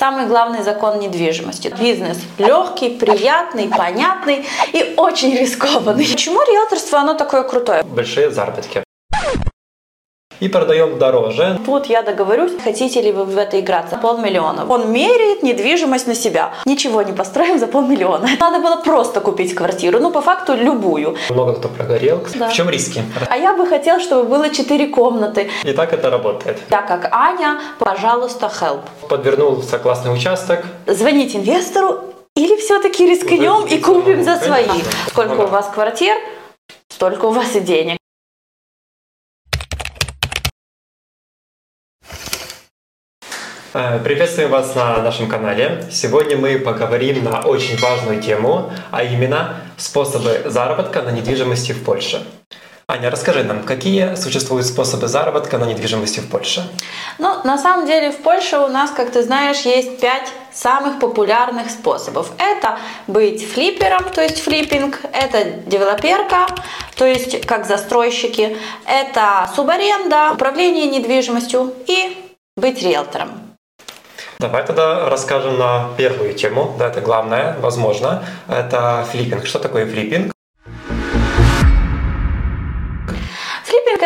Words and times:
самый 0.00 0.26
главный 0.26 0.62
закон 0.62 0.98
недвижимости. 0.98 1.72
Бизнес 1.78 2.18
легкий, 2.38 2.88
приятный, 2.88 3.68
понятный 3.68 4.46
и 4.72 4.94
очень 4.96 5.36
рискованный. 5.36 6.06
Почему 6.08 6.40
риэлторство, 6.40 7.00
оно 7.00 7.14
такое 7.14 7.42
крутое? 7.42 7.82
Большие 7.82 8.30
заработки 8.30 8.82
и 10.40 10.48
продаем 10.48 10.98
дороже. 10.98 11.58
Вот 11.66 11.86
я 11.86 12.02
договорюсь, 12.02 12.52
хотите 12.62 13.00
ли 13.02 13.12
вы 13.12 13.24
в 13.24 13.36
это 13.36 13.60
играться. 13.60 13.96
Полмиллиона. 13.96 14.66
Он 14.68 14.90
меряет 14.90 15.42
недвижимость 15.42 16.06
на 16.06 16.14
себя. 16.14 16.52
Ничего 16.64 17.02
не 17.02 17.12
построим 17.12 17.58
за 17.58 17.66
полмиллиона. 17.66 18.28
Надо 18.40 18.58
было 18.58 18.76
просто 18.76 19.20
купить 19.20 19.54
квартиру, 19.54 20.00
ну 20.00 20.10
по 20.10 20.20
факту 20.20 20.54
любую. 20.54 21.16
Много 21.28 21.54
кто 21.54 21.68
прогорел. 21.68 22.20
Да. 22.34 22.48
В 22.48 22.52
чем 22.52 22.70
риски? 22.70 23.02
А 23.28 23.36
я 23.36 23.54
бы 23.54 23.66
хотел, 23.66 24.00
чтобы 24.00 24.24
было 24.24 24.48
четыре 24.50 24.88
комнаты. 24.88 25.50
И 25.64 25.72
так 25.72 25.92
это 25.92 26.10
работает. 26.10 26.58
Я 26.70 26.82
как 26.82 27.08
Аня, 27.12 27.60
пожалуйста, 27.78 28.50
help. 28.60 28.80
Подвернулся 29.08 29.78
классный 29.78 30.12
участок. 30.12 30.64
Звонить 30.86 31.36
инвестору 31.36 32.00
или 32.34 32.56
все-таки 32.56 33.06
рискнем 33.06 33.66
и 33.66 33.78
купим 33.78 34.24
за 34.24 34.36
свои. 34.36 34.66
Сколько 35.08 35.42
у 35.42 35.46
вас 35.46 35.70
квартир, 35.72 36.16
столько 36.88 37.26
у 37.26 37.30
вас 37.30 37.54
и 37.54 37.60
денег. 37.60 37.99
Приветствуем 43.72 44.50
вас 44.50 44.74
на 44.74 44.98
нашем 44.98 45.28
канале. 45.28 45.84
Сегодня 45.90 46.36
мы 46.36 46.58
поговорим 46.58 47.22
на 47.22 47.40
очень 47.40 47.78
важную 47.78 48.20
тему, 48.20 48.72
а 48.90 49.04
именно 49.04 49.56
способы 49.76 50.42
заработка 50.46 51.02
на 51.02 51.10
недвижимости 51.10 51.72
в 51.72 51.84
Польше. 51.84 52.26
Аня, 52.88 53.08
расскажи 53.08 53.44
нам, 53.44 53.62
какие 53.62 54.16
существуют 54.16 54.66
способы 54.66 55.06
заработка 55.06 55.58
на 55.58 55.64
недвижимости 55.64 56.18
в 56.18 56.28
Польше? 56.28 56.68
Ну, 57.18 57.36
на 57.44 57.56
самом 57.56 57.86
деле 57.86 58.10
в 58.10 58.16
Польше 58.16 58.58
у 58.58 58.66
нас, 58.66 58.90
как 58.90 59.12
ты 59.12 59.22
знаешь, 59.22 59.60
есть 59.60 60.00
пять 60.00 60.28
самых 60.52 60.98
популярных 60.98 61.70
способов. 61.70 62.32
Это 62.38 62.80
быть 63.06 63.48
флиппером, 63.48 64.02
то 64.12 64.20
есть 64.20 64.40
флиппинг, 64.40 64.98
это 65.12 65.44
девелоперка, 65.66 66.48
то 66.96 67.06
есть 67.06 67.46
как 67.46 67.66
застройщики, 67.66 68.56
это 68.84 69.48
субаренда, 69.54 70.32
управление 70.34 70.86
недвижимостью 70.86 71.72
и 71.86 72.16
быть 72.56 72.82
риэлтором. 72.82 73.49
Давай 74.40 74.64
тогда 74.64 75.10
расскажем 75.10 75.58
на 75.58 75.90
первую 75.98 76.32
тему, 76.32 76.74
да, 76.78 76.88
это 76.88 77.02
главное, 77.02 77.56
возможно, 77.60 78.24
это 78.48 79.04
флиппинг. 79.10 79.44
Что 79.44 79.58
такое 79.58 79.84
флиппинг? 79.84 80.32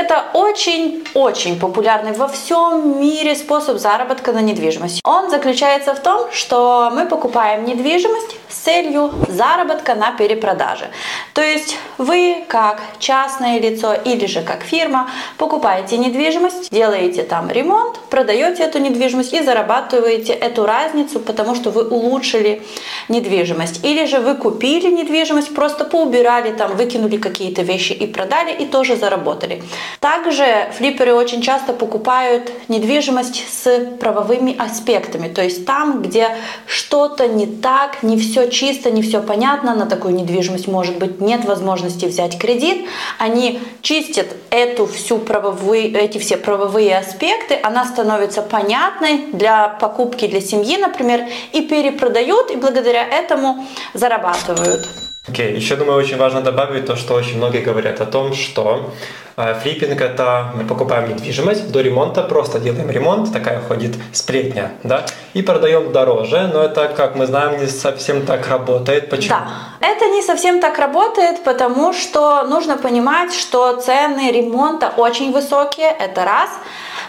Это 0.04 0.24
очень-очень 0.34 1.58
популярный 1.58 2.12
во 2.12 2.28
всем 2.28 3.00
мире 3.00 3.34
способ 3.34 3.78
заработка 3.78 4.32
на 4.32 4.42
недвижимости. 4.42 5.00
Он 5.04 5.30
заключается 5.30 5.94
в 5.94 6.00
том, 6.00 6.30
что 6.30 6.90
мы 6.92 7.06
покупаем 7.06 7.64
недвижимость 7.64 8.36
с 8.48 8.56
целью 8.56 9.12
заработка 9.28 9.94
на 9.94 10.12
перепродаже. 10.12 10.90
То 11.32 11.42
есть 11.42 11.78
вы 11.96 12.44
как 12.48 12.82
частное 12.98 13.58
лицо 13.58 13.94
или 13.94 14.26
же 14.26 14.42
как 14.42 14.62
фирма 14.62 15.10
покупаете 15.38 15.96
недвижимость, 15.96 16.70
делаете 16.70 17.22
там 17.22 17.50
ремонт, 17.50 17.98
продаете 18.10 18.64
эту 18.64 18.78
недвижимость 18.78 19.32
и 19.32 19.42
зарабатываете 19.42 20.34
эту 20.34 20.66
разницу, 20.66 21.18
потому 21.18 21.54
что 21.54 21.70
вы 21.70 21.88
улучшили 21.88 22.62
недвижимость. 23.08 23.84
Или 23.84 24.04
же 24.04 24.20
вы 24.20 24.34
купили 24.34 24.90
недвижимость, 24.90 25.54
просто 25.54 25.84
поубирали 25.84 26.52
там, 26.52 26.76
выкинули 26.76 27.16
какие-то 27.16 27.62
вещи 27.62 27.92
и 27.92 28.06
продали, 28.06 28.52
и 28.52 28.66
тоже 28.66 28.96
заработали. 28.96 29.62
Также 30.00 30.70
флипперы 30.76 31.14
очень 31.14 31.42
часто 31.42 31.72
покупают 31.72 32.50
недвижимость 32.68 33.44
с 33.48 33.96
правовыми 34.00 34.56
аспектами, 34.56 35.28
то 35.28 35.42
есть 35.42 35.66
там, 35.66 36.02
где 36.02 36.36
что-то 36.66 37.26
не 37.28 37.46
так, 37.46 38.02
не 38.02 38.18
все 38.18 38.50
чисто, 38.50 38.90
не 38.90 39.02
все 39.02 39.20
понятно, 39.20 39.74
на 39.74 39.86
такую 39.86 40.14
недвижимость 40.14 40.68
может 40.68 40.98
быть 40.98 41.20
нет 41.20 41.44
возможности 41.44 42.06
взять 42.06 42.38
кредит, 42.38 42.86
они 43.18 43.60
чистят 43.82 44.26
эту 44.50 44.86
всю 44.86 45.18
правовые, 45.18 45.90
эти 45.92 46.18
все 46.18 46.36
правовые 46.36 46.98
аспекты, 46.98 47.58
она 47.62 47.84
становится 47.84 48.42
понятной 48.42 49.26
для 49.32 49.68
покупки 49.68 50.26
для 50.26 50.40
семьи, 50.40 50.76
например, 50.76 51.24
и 51.52 51.62
перепродают, 51.62 52.50
и 52.50 52.56
благодаря 52.56 53.06
этому 53.06 53.66
зарабатывают. 53.94 54.88
Окей, 55.26 55.52
okay. 55.52 55.56
еще 55.56 55.76
думаю, 55.76 55.98
очень 55.98 56.18
важно 56.18 56.42
добавить 56.42 56.84
то, 56.84 56.96
что 56.96 57.14
очень 57.14 57.38
многие 57.38 57.60
говорят 57.60 57.98
о 58.02 58.04
том, 58.04 58.34
что 58.34 58.90
э, 59.38 59.54
флиппинг 59.62 59.98
это 59.98 60.52
мы 60.54 60.64
покупаем 60.64 61.08
недвижимость 61.08 61.72
до 61.72 61.80
ремонта, 61.80 62.22
просто 62.22 62.58
делаем 62.58 62.90
ремонт, 62.90 63.32
такая 63.32 63.60
ходит 63.60 63.94
сплетня, 64.12 64.72
да, 64.82 65.06
и 65.32 65.40
продаем 65.40 65.92
дороже, 65.92 66.50
но 66.52 66.62
это, 66.62 66.88
как 66.88 67.16
мы 67.16 67.24
знаем, 67.24 67.58
не 67.58 67.68
совсем 67.68 68.26
так 68.26 68.46
работает. 68.48 69.08
Почему? 69.08 69.30
Да, 69.30 69.48
это 69.80 70.10
не 70.10 70.20
совсем 70.20 70.60
так 70.60 70.78
работает, 70.78 71.42
потому 71.42 71.94
что 71.94 72.44
нужно 72.44 72.76
понимать, 72.76 73.32
что 73.32 73.80
цены 73.80 74.30
ремонта 74.30 74.92
очень 74.94 75.32
высокие, 75.32 75.88
это 75.88 76.26
раз 76.26 76.50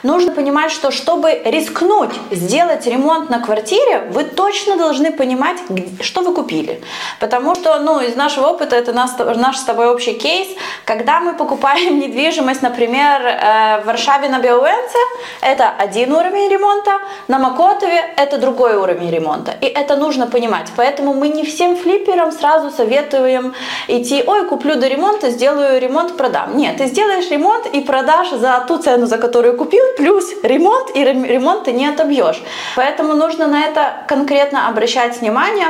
нужно 0.04 0.32
понимать, 0.32 0.72
что 0.72 0.92
чтобы 0.92 1.42
рискнуть 1.46 2.14
сделать 2.32 2.86
ремонт 2.88 3.30
на 3.30 3.40
квартире, 3.40 4.08
вы 4.12 4.24
точно 4.24 4.78
должны 4.78 5.12
понимать, 5.12 5.58
что 6.02 6.22
вы 6.22 6.34
купили. 6.34 6.82
Потому 7.20 7.56
что, 7.56 7.80
ну, 7.80 8.00
из 8.00 8.16
нашего 8.16 8.48
опыта, 8.48 8.76
это 8.76 8.94
наш, 8.94 9.12
наш 9.38 9.58
с 9.58 9.64
тобой 9.64 9.88
общий 9.88 10.14
кейс, 10.14 10.48
когда 10.86 11.20
мы 11.20 11.34
покупаем 11.34 12.00
недвижимость, 12.00 12.62
например, 12.62 13.22
э, 13.22 13.82
в 13.82 13.86
Варшаве 13.86 14.30
на 14.30 14.40
Биоуэнце, 14.40 14.98
это 15.42 15.70
один 15.70 16.12
уровень 16.14 16.50
ремонта, 16.50 16.92
на 17.28 17.40
Макотове 17.40 18.14
это 18.18 18.38
другой 18.38 18.76
уровень 18.76 19.10
ремонта. 19.12 19.54
И 19.62 19.66
это 19.66 19.96
нужно 19.96 20.28
понимать. 20.28 20.70
Поэтому 20.76 21.14
мы 21.14 21.30
не 21.30 21.44
всем 21.44 21.76
флипперам 21.76 22.32
сразу 22.32 22.72
советуем 22.72 23.54
идти, 23.88 24.24
ой, 24.26 24.46
куплю 24.48 24.76
до 24.76 24.88
ремонта, 24.88 25.30
сделаю 25.30 25.80
ремонт, 25.80 26.18
продам. 26.18 26.58
Нет, 26.58 26.78
ты 26.78 26.88
сделаешь 26.88 27.30
ремонт 27.30 27.66
и 27.68 27.82
продашь 27.82 28.32
за 28.32 28.64
ту 28.68 28.78
цену, 28.78 29.06
за 29.06 29.18
которую 29.18 29.58
купил, 29.58 29.84
плюс 29.97 30.25
ремонт, 30.44 30.96
и 30.96 31.03
ремонт 31.03 31.66
ты 31.66 31.72
не 31.72 31.88
отобьешь. 31.88 32.41
Поэтому 32.75 33.13
нужно 33.13 33.47
на 33.47 33.63
это 33.63 34.06
конкретно 34.07 34.68
обращать 34.68 35.19
внимание. 35.22 35.68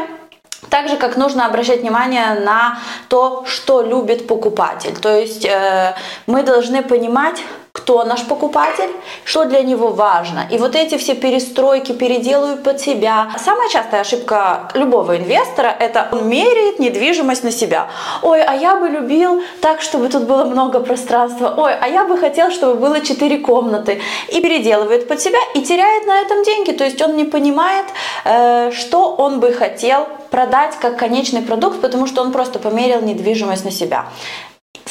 Так 0.70 0.90
же, 0.90 0.98
как 0.98 1.16
нужно 1.16 1.46
обращать 1.46 1.82
внимание 1.82 2.40
на 2.40 2.80
то, 3.08 3.44
что 3.46 3.82
любит 3.82 4.28
покупатель. 4.28 4.96
То 5.00 5.16
есть 5.16 5.46
э, 5.46 5.96
мы 6.28 6.44
должны 6.44 6.82
понимать, 6.82 7.42
кто 7.86 8.04
наш 8.04 8.24
покупатель, 8.24 8.90
что 9.24 9.46
для 9.46 9.62
него 9.62 9.90
важно. 9.90 10.48
И 10.52 10.58
вот 10.58 10.76
эти 10.76 10.98
все 10.98 11.14
перестройки 11.14 11.92
переделаю 11.92 12.58
под 12.58 12.82
себя. 12.82 13.28
Самая 13.38 13.70
частая 13.70 14.02
ошибка 14.02 14.70
любого 14.74 15.18
инвестора– 15.18 15.76
это 15.80 16.08
он 16.12 16.28
меряет 16.28 16.80
недвижимость 16.80 17.44
на 17.44 17.52
себя. 17.52 17.88
Ой, 18.24 18.42
а 18.42 18.56
я 18.56 18.76
бы 18.76 18.90
любил 18.90 19.44
так, 19.62 19.82
чтобы 19.82 20.08
тут 20.10 20.24
было 20.24 20.46
много 20.46 20.80
пространства. 20.80 21.54
Ой, 21.58 21.74
а 21.80 21.88
я 21.88 22.06
бы 22.06 22.18
хотел, 22.18 22.50
чтобы 22.50 22.74
было 22.74 23.02
четыре 23.02 23.38
комнаты. 23.38 24.02
И 24.30 24.42
переделывает 24.42 25.08
под 25.08 25.22
себя 25.22 25.40
и 25.54 25.62
теряет 25.62 26.08
на 26.08 26.22
этом 26.22 26.44
деньги. 26.44 26.72
То 26.72 26.86
есть 26.86 27.00
он 27.04 27.16
не 27.16 27.26
понимает, 27.26 27.86
э, 28.24 28.72
что 28.72 29.16
он 29.16 29.40
бы 29.40 29.54
хотел 29.54 30.08
продать 30.32 30.76
как 30.82 30.98
конечный 30.98 31.42
продукт, 31.42 31.82
потому 31.82 32.08
что 32.08 32.24
он 32.24 32.32
просто 32.32 32.58
померил 32.58 33.02
недвижимость 33.02 33.64
на 33.64 33.72
себя. 33.72 34.06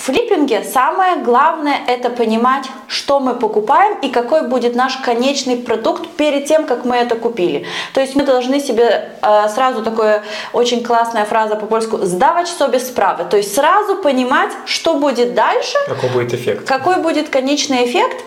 В 0.04 0.08
флиппинге 0.08 0.62
самое 0.62 1.16
главное 1.16 1.78
это 1.86 2.10
понимать, 2.10 2.66
что 2.88 3.20
мы 3.20 3.34
покупаем 3.34 3.98
и 4.00 4.10
какой 4.10 4.46
будет 4.46 4.74
наш 4.74 4.98
конечный 4.98 5.56
продукт 5.56 6.06
перед 6.18 6.44
тем, 6.44 6.66
как 6.66 6.84
мы 6.84 6.96
это 6.96 7.14
купили. 7.14 7.64
То 7.94 8.02
есть 8.02 8.14
мы 8.14 8.24
должны 8.24 8.60
себе 8.60 9.12
э, 9.22 9.48
сразу 9.48 9.82
такое 9.82 10.22
очень 10.52 10.84
классная 10.84 11.24
фраза 11.24 11.56
по-польску 11.56 12.04
«сдавать 12.04 12.48
себе 12.48 12.80
справы». 12.80 13.24
То 13.24 13.38
есть 13.38 13.54
сразу 13.54 13.96
понимать, 13.96 14.50
что 14.66 14.96
будет 14.96 15.32
дальше. 15.32 15.78
Какой 15.88 16.10
будет 16.10 16.34
эффект. 16.34 16.68
Какой 16.68 16.96
будет 16.96 17.30
конечный 17.30 17.86
эффект. 17.86 18.22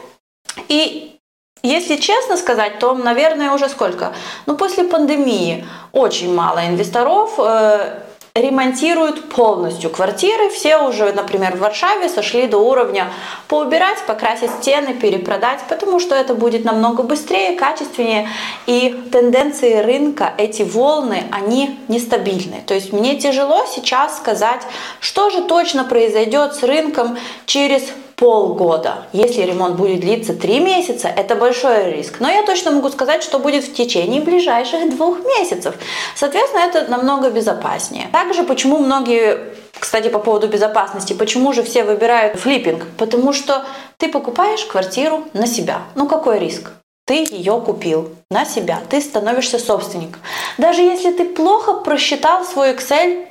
И 0.70 1.20
если 1.62 1.98
честно 1.98 2.38
сказать, 2.38 2.80
то, 2.80 2.96
наверное, 2.96 3.52
уже 3.52 3.70
сколько? 3.70 4.14
Ну, 4.48 4.58
после 4.58 4.84
пандемии 4.84 5.64
очень 5.92 6.34
мало 6.34 6.66
инвесторов 6.66 7.36
э, 7.38 8.00
ремонтируют 8.42 9.30
полностью 9.30 9.90
квартиры. 9.90 10.50
Все 10.50 10.78
уже, 10.78 11.12
например, 11.12 11.56
в 11.56 11.60
Варшаве 11.60 12.10
сошли 12.10 12.48
до 12.48 12.58
уровня 12.58 13.12
поубирать, 13.48 14.00
покрасить 14.06 14.52
стены, 14.62 14.94
перепродать, 14.94 15.60
потому 15.70 16.00
что 16.00 16.16
это 16.16 16.34
будет 16.34 16.64
намного 16.64 17.04
быстрее, 17.04 17.56
качественнее. 17.56 18.30
И 18.66 18.90
тенденции 19.12 19.78
рынка, 19.78 20.34
эти 20.38 20.64
волны, 20.64 21.24
они 21.32 21.80
нестабильны. 21.88 22.64
То 22.66 22.74
есть 22.74 22.94
мне 22.94 23.18
тяжело 23.18 23.66
сейчас 23.66 24.18
сказать, 24.18 24.62
что 25.00 25.30
же 25.30 25.42
точно 25.42 25.84
произойдет 25.84 26.54
с 26.56 26.64
рынком 26.64 27.18
через 27.46 27.84
полгода. 28.18 29.06
Если 29.14 29.44
ремонт 29.44 29.76
будет 29.76 30.02
длиться 30.02 30.34
три 30.34 30.60
месяца, 30.60 31.08
это 31.08 31.36
большой 31.36 31.92
риск. 31.92 32.20
Но 32.20 32.30
я 32.30 32.44
точно 32.44 32.72
могу 32.72 32.90
сказать, 32.90 33.24
что 33.24 33.38
будет 33.40 33.64
в 33.64 33.74
течение 33.74 34.22
ближайших 34.22 34.90
двух 34.90 35.20
месяцев. 35.24 35.76
Соответственно, 36.16 36.62
это 36.62 36.90
намного 36.90 37.30
безопаснее. 37.30 38.10
Также 38.12 38.44
почему 38.44 38.80
многие 38.80 39.56
кстати, 39.80 40.10
по 40.10 40.18
поводу 40.18 40.48
безопасности, 40.48 41.14
почему 41.14 41.54
же 41.54 41.62
все 41.62 41.84
выбирают 41.84 42.40
флиппинг? 42.40 42.88
Потому 42.98 43.32
что 43.32 43.64
ты 43.98 44.10
покупаешь 44.10 44.66
квартиру 44.66 45.26
на 45.34 45.46
себя. 45.46 45.82
Ну 45.94 46.08
какой 46.08 46.40
риск? 46.40 46.72
ты 47.08 47.26
ее 47.32 47.62
купил 47.62 48.10
на 48.30 48.44
себя, 48.44 48.82
ты 48.90 49.00
становишься 49.00 49.60
собственником. 49.60 50.22
Даже 50.58 50.82
если 50.82 51.14
ты 51.14 51.24
плохо 51.24 51.76
просчитал 51.76 52.44
свой 52.44 52.74
Excel, 52.74 53.26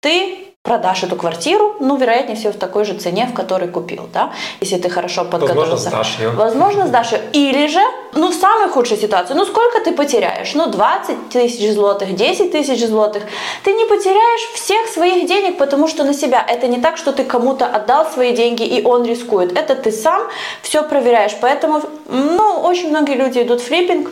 ты 0.00 0.53
продашь 0.64 1.02
эту 1.02 1.16
квартиру, 1.16 1.76
ну, 1.78 1.96
вероятнее 1.96 2.36
всего, 2.36 2.50
в 2.50 2.56
такой 2.56 2.86
же 2.86 2.94
цене, 2.94 3.26
в 3.30 3.34
которой 3.34 3.68
купил, 3.68 4.08
да, 4.10 4.32
если 4.60 4.78
ты 4.78 4.88
хорошо 4.88 5.26
подготовился. 5.26 5.90
Возможно, 5.90 5.90
сдашь 5.90 6.18
ее. 6.18 6.30
Возможно, 6.30 6.86
сдашь 6.86 7.12
ее. 7.12 7.20
Или 7.34 7.66
же, 7.66 7.80
ну, 8.14 8.30
в 8.30 8.34
самой 8.34 8.70
худшей 8.70 8.96
ситуации, 8.96 9.34
ну, 9.34 9.44
сколько 9.44 9.80
ты 9.80 9.92
потеряешь? 9.92 10.54
Ну, 10.54 10.66
20 10.66 11.28
тысяч 11.28 11.74
злотых, 11.74 12.14
10 12.14 12.50
тысяч 12.50 12.86
злотых. 12.86 13.24
Ты 13.62 13.72
не 13.74 13.84
потеряешь 13.84 14.48
всех 14.54 14.88
своих 14.88 15.28
денег, 15.28 15.58
потому 15.58 15.86
что 15.86 16.02
на 16.02 16.14
себя. 16.14 16.42
Это 16.48 16.66
не 16.66 16.80
так, 16.80 16.96
что 16.96 17.12
ты 17.12 17.24
кому-то 17.24 17.66
отдал 17.66 18.06
свои 18.10 18.34
деньги, 18.34 18.62
и 18.62 18.82
он 18.82 19.04
рискует. 19.04 19.58
Это 19.58 19.74
ты 19.74 19.92
сам 19.92 20.22
все 20.62 20.82
проверяешь. 20.82 21.36
Поэтому, 21.42 21.82
ну, 22.08 22.60
очень 22.60 22.88
многие 22.88 23.16
люди 23.16 23.38
идут 23.42 23.60
в 23.60 23.66
флиппинг, 23.66 24.08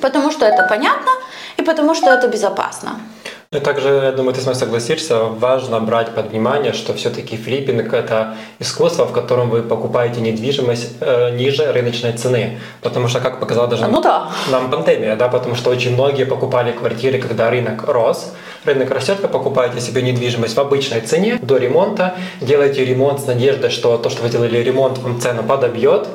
потому 0.00 0.30
что 0.30 0.46
это 0.46 0.64
понятно, 0.68 1.10
и 1.56 1.62
потому 1.62 1.94
что 1.96 2.10
это 2.10 2.28
безопасно. 2.28 3.00
Ну 3.52 3.60
также, 3.60 3.88
я 3.88 4.12
думаю, 4.12 4.34
ты 4.34 4.40
с 4.40 4.44
мной 4.44 4.54
согласишься, 4.54 5.24
важно 5.24 5.78
брать 5.78 6.14
под 6.14 6.30
внимание, 6.30 6.72
что 6.72 6.94
все-таки 6.94 7.36
флиппинг– 7.36 7.92
это 7.94 8.36
искусство, 8.58 9.04
в 9.04 9.12
котором 9.12 9.50
вы 9.50 9.62
покупаете 9.62 10.22
недвижимость 10.22 10.92
э, 11.00 11.36
ниже 11.36 11.70
рыночной 11.70 12.14
цены. 12.14 12.60
Потому 12.80 13.08
что, 13.08 13.20
как 13.20 13.40
показала 13.40 13.68
даже 13.68 13.86
ну 13.88 14.00
да. 14.00 14.30
нам 14.50 14.70
пандемия, 14.70 15.16
да, 15.16 15.28
потому 15.28 15.54
что 15.54 15.68
очень 15.68 15.92
многие 15.92 16.24
покупали 16.24 16.72
квартиры, 16.72 17.18
когда 17.18 17.50
рынок 17.50 17.86
рос. 17.86 18.32
Рынок 18.64 18.90
растет, 18.90 19.18
вы 19.20 19.28
покупаете 19.28 19.82
себе 19.82 20.00
недвижимость 20.00 20.56
в 20.56 20.60
обычной 20.60 21.02
цене 21.02 21.38
до 21.42 21.58
ремонта, 21.58 22.14
делаете 22.40 22.86
ремонт 22.86 23.20
с 23.20 23.26
надеждой, 23.26 23.68
что 23.68 23.98
то, 23.98 24.08
что 24.08 24.22
вы 24.22 24.30
делали 24.30 24.56
ремонт, 24.60 24.96
вам 24.96 25.20
цену 25.20 25.42
подобьет, 25.42 26.08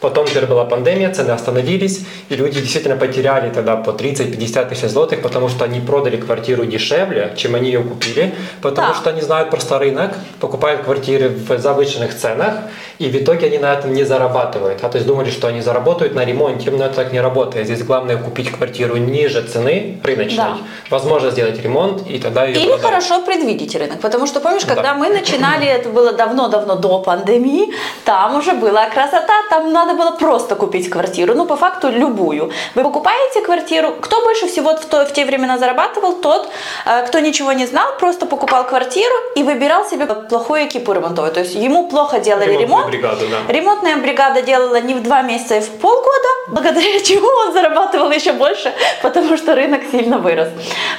Потом 0.00 0.26
теперь 0.26 0.46
была 0.46 0.64
пандемия, 0.64 1.12
цены 1.12 1.30
остановились, 1.30 2.04
и 2.28 2.36
люди 2.36 2.60
действительно 2.60 2.96
потеряли 2.96 3.50
тогда 3.50 3.76
по 3.76 3.90
30-50 3.90 4.68
тысяч 4.68 4.88
злотых, 4.88 5.22
потому 5.22 5.48
что 5.48 5.64
они 5.64 5.80
продали 5.80 6.16
квартиру 6.16 6.64
дешевле, 6.64 7.32
чем 7.36 7.54
они 7.54 7.70
ее 7.70 7.82
купили, 7.82 8.34
потому 8.62 8.88
да. 8.88 8.94
что 8.94 9.10
они 9.10 9.20
знают 9.20 9.50
просто 9.50 9.78
рынок, 9.78 10.14
покупают 10.40 10.82
квартиры 10.82 11.28
в 11.28 11.58
завышенных 11.58 12.14
ценах, 12.16 12.54
и 12.98 13.08
в 13.08 13.16
итоге 13.16 13.46
они 13.46 13.58
на 13.58 13.72
этом 13.72 13.92
не 13.92 14.04
зарабатывают. 14.04 14.82
А 14.82 14.88
то 14.88 14.96
есть 14.96 15.06
думали, 15.06 15.30
что 15.30 15.48
они 15.48 15.60
заработают 15.60 16.14
на 16.14 16.24
ремонте, 16.24 16.70
но 16.70 16.84
это 16.84 16.96
так 16.96 17.12
не 17.12 17.20
работает. 17.20 17.66
Здесь 17.66 17.82
главное 17.82 18.16
купить 18.16 18.50
квартиру 18.50 18.96
ниже 18.96 19.42
цены 19.42 19.98
рыночной, 20.02 20.36
да. 20.36 20.56
возможно 20.90 21.30
сделать 21.30 21.60
ремонт, 21.62 22.06
и 22.08 22.18
тогда 22.18 22.44
ее 22.44 22.56
Или 22.56 22.66
продать. 22.66 22.82
хорошо 22.82 23.22
предвидеть 23.22 23.74
рынок, 23.74 24.00
потому 24.00 24.26
что 24.26 24.40
помнишь, 24.40 24.64
когда 24.64 24.82
да. 24.82 24.94
мы 24.94 25.08
начинали, 25.08 25.66
это 25.66 25.88
было 25.88 26.12
давно-давно 26.12 26.76
до 26.76 27.00
пандемии, 27.00 27.72
там 28.04 28.36
уже 28.36 28.52
была 28.52 28.88
красота, 28.88 29.34
там 29.50 29.72
надо 29.72 29.94
было 29.94 30.12
просто 30.12 30.54
купить 30.54 30.88
квартиру, 30.90 31.34
ну, 31.34 31.46
по 31.46 31.56
факту, 31.56 31.88
любую. 31.90 32.50
Вы 32.74 32.82
покупаете 32.82 33.40
квартиру, 33.40 33.94
кто 34.00 34.22
больше 34.22 34.46
всего 34.46 34.76
в, 34.76 34.84
то, 34.84 35.04
в 35.06 35.12
те 35.12 35.24
времена 35.24 35.58
зарабатывал? 35.58 36.14
Тот, 36.14 36.48
э, 36.86 37.06
кто 37.06 37.18
ничего 37.18 37.52
не 37.52 37.66
знал, 37.66 37.96
просто 37.98 38.26
покупал 38.26 38.64
квартиру 38.66 39.14
и 39.36 39.42
выбирал 39.42 39.84
себе 39.84 40.06
плохую 40.06 40.66
экипу 40.66 40.92
ремонтовую. 40.92 41.32
То 41.32 41.40
есть 41.40 41.54
ему 41.54 41.88
плохо 41.88 42.20
делали 42.20 42.44
Ремонтная 42.44 42.66
ремонт. 42.66 42.83
Бригада, 42.88 43.26
да. 43.28 43.52
Ремонтная 43.52 43.96
бригада 43.96 44.42
делала 44.42 44.80
не 44.80 44.94
в 44.94 45.02
два 45.02 45.22
месяца, 45.22 45.56
а 45.56 45.60
в 45.60 45.68
полгода, 45.80 46.28
благодаря 46.48 47.00
чему 47.04 47.28
он 47.28 47.52
зарабатывал 47.52 48.10
еще 48.10 48.32
больше, 48.32 48.72
потому 49.02 49.36
что 49.36 49.54
рынок 49.54 49.82
сильно 49.90 50.18
вырос. 50.18 50.48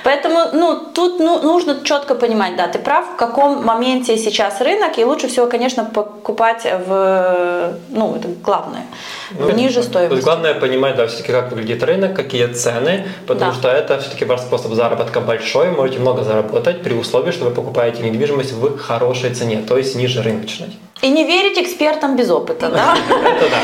Поэтому, 0.03 0.39
ну, 0.53 0.79
тут 0.93 1.19
ну, 1.19 1.41
нужно 1.41 1.83
четко 1.83 2.15
понимать, 2.15 2.55
да, 2.55 2.67
ты 2.67 2.79
прав, 2.79 3.13
в 3.13 3.15
каком 3.15 3.63
моменте 3.63 4.17
сейчас 4.17 4.61
рынок, 4.61 4.97
и 4.97 5.05
лучше 5.05 5.27
всего, 5.27 5.47
конечно, 5.47 5.85
покупать 5.85 6.65
в, 6.87 7.73
ну, 7.89 8.15
это 8.15 8.27
главное, 8.43 8.85
ну, 9.31 9.49
ниже 9.51 9.83
стоимости. 9.83 10.09
То 10.09 10.15
есть 10.15 10.25
главное 10.25 10.53
понимать, 10.53 10.95
да, 10.95 11.07
все-таки 11.07 11.31
как 11.31 11.51
выглядит 11.51 11.83
рынок, 11.83 12.15
какие 12.15 12.47
цены, 12.47 13.07
потому 13.27 13.51
да. 13.51 13.57
что 13.57 13.69
это 13.69 13.99
все-таки 13.99 14.25
ваш 14.25 14.41
способ 14.41 14.73
заработка 14.73 15.21
большой, 15.21 15.71
можете 15.71 15.99
много 15.99 16.23
заработать 16.23 16.83
при 16.83 16.93
условии, 16.93 17.31
что 17.31 17.45
вы 17.45 17.51
покупаете 17.51 18.03
недвижимость 18.03 18.53
в 18.53 18.77
хорошей 18.77 19.33
цене, 19.33 19.63
то 19.67 19.77
есть 19.77 19.95
ниже 19.95 20.21
рыночной. 20.21 20.77
И 21.01 21.09
не 21.09 21.25
верить 21.25 21.57
экспертам 21.57 22.15
без 22.15 22.31
опыта, 22.31 22.69
да? 22.69 22.95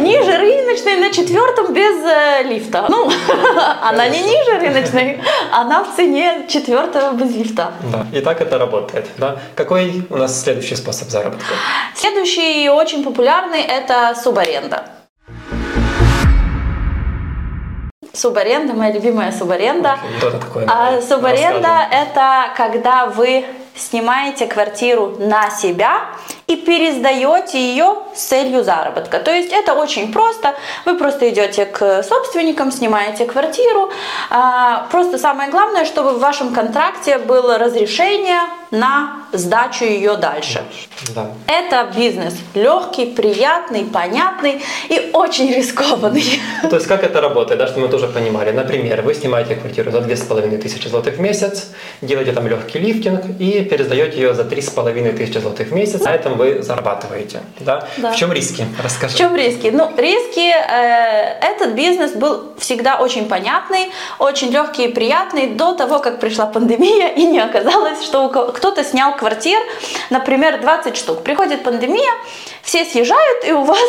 Ниже 0.01 0.37
рыночной 0.37 0.97
на 0.97 1.11
четвертом 1.13 1.73
без 1.73 2.03
э, 2.05 2.43
лифта. 2.43 2.85
Ну, 2.89 3.09
она 3.81 4.09
не 4.09 4.21
ниже 4.21 4.59
рыночной, 4.59 5.21
она 5.51 5.83
в 5.83 5.95
цене 5.95 6.45
четвертого 6.49 7.13
без 7.13 7.33
лифта. 7.33 7.71
Да, 7.91 8.05
и 8.11 8.21
так 8.21 8.41
это 8.41 8.57
работает. 8.57 9.07
Да? 9.17 9.37
Какой 9.55 10.05
у 10.09 10.17
нас 10.17 10.43
следующий 10.43 10.75
способ 10.75 11.09
заработка? 11.09 11.53
Следующий 11.95 12.69
очень 12.69 13.03
популярный– 13.03 13.61
это 13.67 14.13
субаренда. 14.21 14.83
Субаренда, 18.13 18.73
моя 18.73 18.91
любимая 18.91 19.31
субаренда. 19.31 19.97
Что 20.17 20.27
это 20.27 20.37
такое? 20.37 20.67
А, 20.67 21.01
субаренда– 21.01 21.87
это 21.91 22.49
когда 22.57 23.05
вы 23.05 23.45
снимаете 23.75 24.47
квартиру 24.47 25.15
на 25.17 25.49
себя 25.49 26.07
и 26.51 26.55
пересдаете 26.57 27.59
ее 27.59 27.95
с 28.13 28.23
целью 28.23 28.63
заработка. 28.63 29.19
То 29.19 29.31
есть 29.31 29.51
это 29.53 29.73
очень 29.73 30.11
просто. 30.11 30.55
Вы 30.85 30.97
просто 30.97 31.29
идете 31.29 31.65
к 31.65 32.03
собственникам, 32.03 32.71
снимаете 32.71 33.25
квартиру. 33.25 33.89
А, 34.29 34.87
просто 34.91 35.17
самое 35.17 35.49
главное, 35.49 35.85
чтобы 35.85 36.11
в 36.11 36.19
вашем 36.19 36.53
контракте 36.53 37.17
было 37.17 37.57
разрешение 37.57 38.41
на 38.71 39.25
сдачу 39.33 39.85
ее 39.85 40.15
дальше. 40.17 40.63
Да. 41.15 41.27
Это 41.47 41.91
бизнес 41.95 42.33
легкий, 42.53 43.05
приятный, 43.05 43.83
понятный 43.83 44.61
и 44.89 45.09
очень 45.13 45.53
рискованный. 45.53 46.41
То 46.69 46.75
есть 46.75 46.87
как 46.87 47.03
это 47.03 47.21
работает, 47.21 47.59
да, 47.59 47.67
чтобы 47.67 47.87
мы 47.87 47.87
тоже 47.89 48.07
понимали. 48.07 48.51
Например, 48.51 49.01
вы 49.01 49.13
снимаете 49.13 49.55
квартиру 49.55 49.91
за 49.91 50.01
2500 50.01 50.89
злотых 50.89 51.15
в 51.15 51.19
месяц, 51.19 51.69
делаете 52.01 52.31
там 52.31 52.47
легкий 52.47 52.79
лифтинг 52.79 53.21
и 53.39 53.63
пересдаете 53.63 54.17
ее 54.17 54.33
за 54.33 54.45
3500 54.45 55.41
злотых 55.41 55.67
в 55.67 55.73
месяц. 55.73 56.01
На 56.01 56.15
этом 56.15 56.37
вы 56.41 56.61
зарабатываете. 56.63 57.41
Да? 57.59 57.87
Да. 57.97 58.11
В 58.11 58.15
чем 58.15 58.33
риски? 58.33 58.65
Расскажи. 58.83 59.13
В 59.13 59.17
чем 59.17 59.35
риски? 59.35 59.67
Ну, 59.67 59.91
риски, 59.95 60.39
э, 60.39 61.39
этот 61.41 61.73
бизнес 61.73 62.11
был 62.13 62.53
всегда 62.57 62.97
очень 62.97 63.27
понятный, 63.27 63.91
очень 64.19 64.51
легкий 64.51 64.85
и 64.85 64.87
приятный 64.87 65.47
до 65.47 65.73
того, 65.73 65.99
как 65.99 66.19
пришла 66.19 66.45
пандемия 66.45 67.09
и 67.09 67.25
не 67.25 67.39
оказалось, 67.39 68.03
что 68.03 68.29
кто-то 68.29 68.83
снял 68.83 69.15
квартир, 69.15 69.59
например, 70.09 70.61
20 70.61 70.97
штук. 70.97 71.23
Приходит 71.23 71.63
пандемия, 71.63 72.11
все 72.63 72.85
съезжают, 72.85 73.45
и 73.45 73.51
у 73.51 73.63
вас 73.63 73.79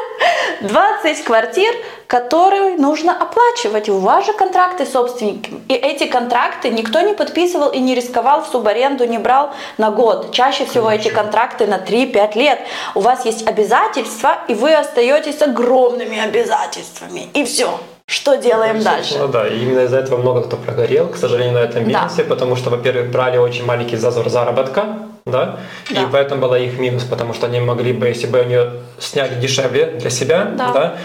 20 0.60 1.24
квартир, 1.24 1.74
которые 2.06 2.76
нужно 2.76 3.12
оплачивать. 3.12 3.88
У 3.88 3.98
вас 3.98 4.26
же 4.26 4.32
контракты 4.32 4.86
собственники. 4.86 5.52
И 5.68 5.74
эти 5.74 6.06
контракты 6.06 6.70
никто 6.70 7.00
не 7.00 7.14
подписывал 7.14 7.70
и 7.70 7.78
не 7.78 7.94
рисковал 7.94 8.44
в 8.44 8.46
субаренду, 8.48 9.04
не 9.06 9.18
брал 9.18 9.50
на 9.78 9.90
год. 9.90 10.32
Чаще 10.32 10.64
всего 10.66 10.90
эти 10.90 11.08
контракты 11.08 11.66
на 11.66 11.78
3-5 11.78 12.38
лет. 12.38 12.58
У 12.94 13.00
вас 13.00 13.24
есть 13.24 13.46
обязательства, 13.46 14.38
и 14.48 14.54
вы 14.54 14.74
остаетесь 14.74 15.38
с 15.38 15.42
огромными 15.42 16.18
обязательствами. 16.18 17.28
И 17.34 17.44
все. 17.44 17.80
Что 18.08 18.36
делаем 18.36 18.84
дальше? 18.84 19.18
Ну 19.18 19.26
да, 19.26 19.48
и 19.48 19.58
именно 19.58 19.80
из-за 19.80 19.98
этого 19.98 20.18
много 20.18 20.42
кто 20.42 20.56
прогорел, 20.56 21.08
к 21.08 21.16
сожалению, 21.16 21.54
на 21.54 21.58
этом 21.58 21.84
бизнесе, 21.84 22.22
да. 22.22 22.28
потому 22.28 22.54
что, 22.54 22.70
во-первых, 22.70 23.10
брали 23.10 23.36
очень 23.36 23.64
маленький 23.64 23.96
зазор 23.96 24.28
заработка, 24.28 24.98
да? 25.24 25.58
да, 25.90 26.02
и 26.02 26.06
поэтому 26.12 26.42
был 26.42 26.54
их 26.54 26.78
минус, 26.78 27.02
потому 27.02 27.34
что 27.34 27.46
они 27.46 27.58
могли 27.58 27.92
бы, 27.92 28.06
если 28.06 28.28
бы 28.28 28.38
они 28.38 28.58
сняли 29.00 29.34
дешевле 29.40 29.86
для 29.86 30.10
себя, 30.10 30.52
да, 30.56 30.72
да 30.72 30.96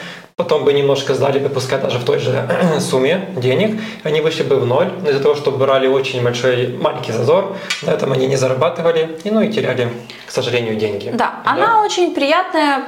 потом 0.44 0.64
бы 0.64 0.74
немножко 0.74 1.14
сдали 1.14 1.38
бы, 1.38 1.50
пускай 1.50 1.80
даже 1.80 2.00
в 2.00 2.04
той 2.04 2.18
же 2.18 2.50
сумме 2.80 3.30
денег, 3.38 3.80
они 4.04 4.22
вышли 4.22 4.44
бы 4.44 4.56
в 4.56 4.66
ноль, 4.66 4.92
но 5.04 5.10
из-за 5.10 5.20
того, 5.20 5.36
что 5.36 5.52
брали 5.52 5.88
очень 5.88 6.24
большой, 6.24 6.78
маленький 6.82 7.12
зазор, 7.12 7.56
на 7.84 7.92
этом 7.92 8.12
они 8.12 8.28
не 8.28 8.38
зарабатывали, 8.38 9.20
и, 9.24 9.30
ну 9.30 9.42
и 9.42 9.52
теряли, 9.52 9.94
к 10.26 10.32
сожалению, 10.32 10.76
деньги. 10.76 11.10
Да, 11.14 11.18
да? 11.18 11.52
она 11.52 11.84
очень 11.84 12.16
приятная, 12.16 12.86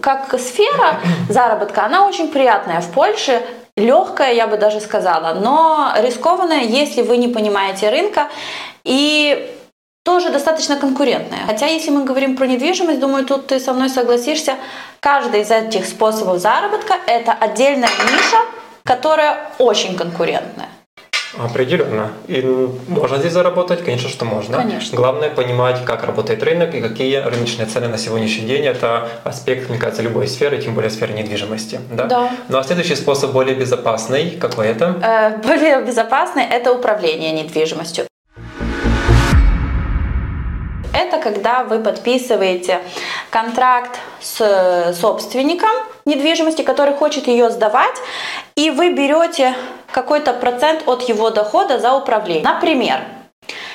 как 0.00 0.34
сфера 0.40 1.00
заработка, 1.28 1.84
она 1.84 2.06
очень 2.06 2.28
приятная 2.28 2.80
в 2.80 2.90
Польше, 2.92 3.42
легкая, 3.76 4.32
я 4.32 4.46
бы 4.46 4.56
даже 4.56 4.80
сказала, 4.80 5.34
но 5.34 5.92
рискованная, 5.98 6.62
если 6.62 7.02
вы 7.02 7.18
не 7.18 7.28
понимаете 7.28 7.90
рынка. 7.90 8.28
И 8.84 9.54
тоже 10.08 10.30
достаточно 10.30 10.76
конкурентная. 10.76 11.40
Хотя, 11.46 11.66
если 11.66 11.90
мы 11.90 12.04
говорим 12.06 12.34
про 12.34 12.46
недвижимость, 12.46 12.98
думаю, 12.98 13.26
тут 13.26 13.48
ты 13.48 13.60
со 13.60 13.74
мной 13.74 13.90
согласишься, 13.90 14.54
каждый 15.00 15.42
из 15.42 15.50
этих 15.50 15.84
способов 15.84 16.38
заработка– 16.38 16.94
это 17.06 17.32
отдельная 17.32 17.90
ниша, 18.10 18.38
которая 18.84 19.50
очень 19.58 19.96
конкурентная. 19.96 20.70
Определенно. 21.38 22.12
И 22.26 22.40
можно 22.88 23.18
здесь 23.18 23.34
заработать, 23.34 23.84
конечно, 23.84 24.08
что 24.08 24.24
можно. 24.24 24.56
Конечно. 24.56 24.96
Главное 24.96 25.28
понимать, 25.28 25.84
как 25.84 26.04
работает 26.04 26.42
рынок 26.42 26.74
и 26.74 26.80
какие 26.80 27.16
рыночные 27.16 27.66
цены 27.66 27.88
на 27.88 27.98
сегодняшний 27.98 28.46
день. 28.46 28.64
Это 28.64 29.10
аспект, 29.24 29.68
мне 29.68 29.78
кажется, 29.78 30.00
любой 30.00 30.26
сферы, 30.26 30.56
тем 30.56 30.74
более 30.74 30.90
сферы 30.90 31.12
недвижимости. 31.12 31.80
Да? 31.92 32.04
да. 32.06 32.30
Ну 32.48 32.56
а 32.56 32.64
следующий 32.64 32.96
способ 32.96 33.32
более 33.32 33.54
безопасный, 33.54 34.30
какой 34.40 34.68
это? 34.68 34.96
Э, 35.02 35.36
более 35.46 35.82
безопасный– 35.82 36.44
это 36.50 36.72
управление 36.72 37.32
недвижимостью. 37.32 38.06
Это 40.98 41.18
когда 41.18 41.62
вы 41.62 41.78
подписываете 41.78 42.80
контракт 43.30 43.98
с 44.20 44.94
собственником 45.00 45.70
недвижимости, 46.04 46.62
который 46.62 46.94
хочет 46.94 47.28
ее 47.28 47.50
сдавать, 47.50 47.96
и 48.56 48.70
вы 48.70 48.92
берете 48.92 49.54
какой-то 49.92 50.32
процент 50.32 50.82
от 50.86 51.02
его 51.02 51.30
дохода 51.30 51.78
за 51.78 51.94
управление. 51.94 52.42
Например, 52.42 53.00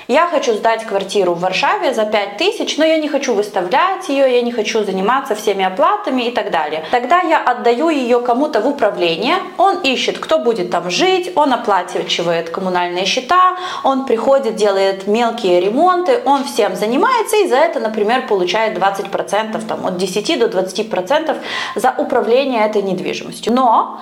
я 0.08 0.28
хочу 0.28 0.54
сдать 0.54 0.86
квартиру 0.86 1.34
в 1.34 1.40
Варшаве 1.40 1.94
за 1.94 2.06
5 2.06 2.38
тысяч, 2.38 2.78
но 2.78 2.86
я 2.86 2.98
не 2.98 3.08
хочу 3.08 3.34
выставлять 3.34 4.10
ее, 4.10 4.34
я 4.34 4.42
не 4.42 4.52
хочу 4.52 4.84
заниматься 4.84 5.36
всеми 5.36 5.64
оплатами 5.64 6.24
и 6.24 6.32
так 6.32 6.52
далее. 6.52 6.84
Тогда 6.92 7.22
я 7.22 7.40
отдаю 7.40 7.90
ее 7.90 8.20
кому-то 8.20 8.62
в 8.62 8.68
управление, 8.68 9.36
он 9.58 9.80
ищет, 9.82 10.20
кто 10.20 10.40
будет 10.40 10.72
там 10.72 10.90
жить, 10.90 11.32
он 11.36 11.54
оплачивает 11.54 12.50
коммунальные 12.50 13.06
счета, 13.06 13.58
он 13.84 14.06
приходит, 14.06 14.56
делает 14.56 15.08
мелкие 15.08 15.62
ремонты, 15.62 16.22
он 16.26 16.44
всем 16.44 16.76
занимается 16.76 17.38
и 17.38 17.48
за 17.48 17.58
это, 17.58 17.80
например, 17.80 18.28
получает 18.28 18.78
20%, 18.78 19.66
там, 19.68 19.86
от 19.86 19.98
10 19.98 20.40
до 20.40 20.48
20% 20.48 21.38
за 21.76 21.96
управление 21.98 22.66
этой 22.66 22.82
недвижимостью. 22.82 23.54
Но 23.54 24.02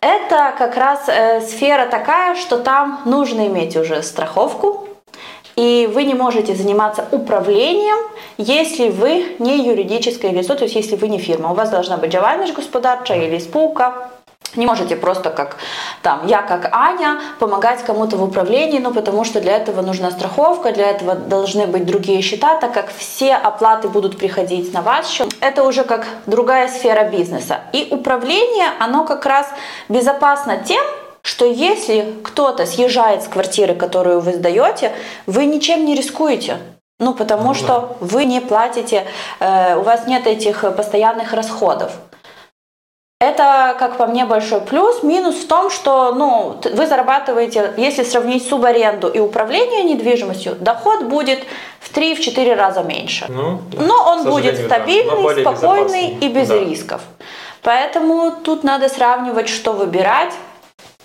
это 0.00 0.52
как 0.58 0.76
раз 0.76 1.04
э, 1.08 1.40
сфера 1.40 1.86
такая, 1.86 2.34
что 2.34 2.58
там 2.58 3.00
нужно 3.04 3.46
иметь 3.46 3.76
уже 3.76 4.02
страховку, 4.02 4.88
и 5.56 5.88
вы 5.92 6.04
не 6.04 6.14
можете 6.14 6.54
заниматься 6.54 7.04
управлением, 7.10 7.98
если 8.38 8.88
вы 8.88 9.36
не 9.38 9.66
юридическое 9.66 10.32
лицо, 10.32 10.54
то 10.54 10.64
есть 10.64 10.74
если 10.74 10.96
вы 10.96 11.08
не 11.08 11.18
фирма. 11.18 11.50
У 11.50 11.54
вас 11.54 11.70
должна 11.70 11.96
быть 11.96 12.10
działalność 12.10 12.54
gospodarcza 12.54 13.14
или 13.16 13.38
спука. 13.38 14.10
Не 14.54 14.66
можете 14.66 14.96
просто 14.96 15.30
как 15.30 15.56
там 16.02 16.26
я 16.26 16.42
как 16.42 16.68
Аня 16.74 17.20
помогать 17.38 17.82
кому-то 17.84 18.18
в 18.18 18.22
управлении, 18.22 18.78
ну 18.78 18.92
потому 18.92 19.24
что 19.24 19.40
для 19.40 19.56
этого 19.56 19.80
нужна 19.80 20.10
страховка, 20.10 20.72
для 20.72 20.90
этого 20.90 21.14
должны 21.14 21.66
быть 21.66 21.86
другие 21.86 22.20
счета, 22.20 22.56
так 22.56 22.74
как 22.74 22.92
все 22.94 23.34
оплаты 23.34 23.88
будут 23.88 24.18
приходить 24.18 24.74
на 24.74 24.82
ваш 24.82 25.06
счет. 25.06 25.34
Это 25.40 25.64
уже 25.64 25.84
как 25.84 26.06
другая 26.26 26.68
сфера 26.68 27.04
бизнеса. 27.04 27.60
И 27.72 27.88
управление, 27.90 28.68
оно 28.78 29.04
как 29.04 29.24
раз 29.24 29.46
безопасно 29.88 30.58
тем, 30.58 30.84
что 31.22 31.44
если 31.46 32.14
кто-то 32.24 32.66
съезжает 32.66 33.22
с 33.22 33.28
квартиры, 33.28 33.74
которую 33.74 34.20
вы 34.20 34.32
сдаете, 34.32 34.92
вы 35.26 35.46
ничем 35.46 35.84
не 35.84 35.94
рискуете. 35.94 36.58
Ну, 36.98 37.14
потому 37.14 37.48
ну, 37.48 37.54
что 37.54 37.96
вы 38.00 38.24
не 38.24 38.40
платите, 38.40 39.06
э, 39.40 39.76
у 39.76 39.82
вас 39.82 40.06
нет 40.06 40.26
этих 40.26 40.60
постоянных 40.76 41.32
расходов. 41.32 41.92
Это, 43.22 43.76
как 43.78 43.98
по 43.98 44.06
мне, 44.06 44.24
большой 44.24 44.60
плюс. 44.60 45.04
Минус 45.04 45.36
в 45.36 45.46
том, 45.46 45.70
что 45.70 46.12
ну, 46.12 46.60
вы 46.74 46.86
зарабатываете, 46.88 47.72
если 47.76 48.02
сравнить 48.02 48.44
субаренду 48.44 49.08
и 49.08 49.20
управление 49.20 49.84
недвижимостью, 49.84 50.56
доход 50.56 51.04
будет 51.04 51.44
в 51.78 51.96
3-4 51.96 52.54
раза 52.56 52.82
меньше. 52.82 53.26
Ну, 53.28 53.60
да. 53.70 53.82
Но 53.82 53.94
он 53.94 54.24
будет 54.24 54.58
стабильный, 54.58 55.44
да, 55.44 55.54
спокойный 55.54 56.16
и 56.20 56.28
без 56.28 56.48
да. 56.48 56.58
рисков. 56.58 57.00
Поэтому 57.62 58.32
тут 58.42 58.64
надо 58.64 58.88
сравнивать, 58.88 59.48
что 59.48 59.72
выбирать. 59.72 60.32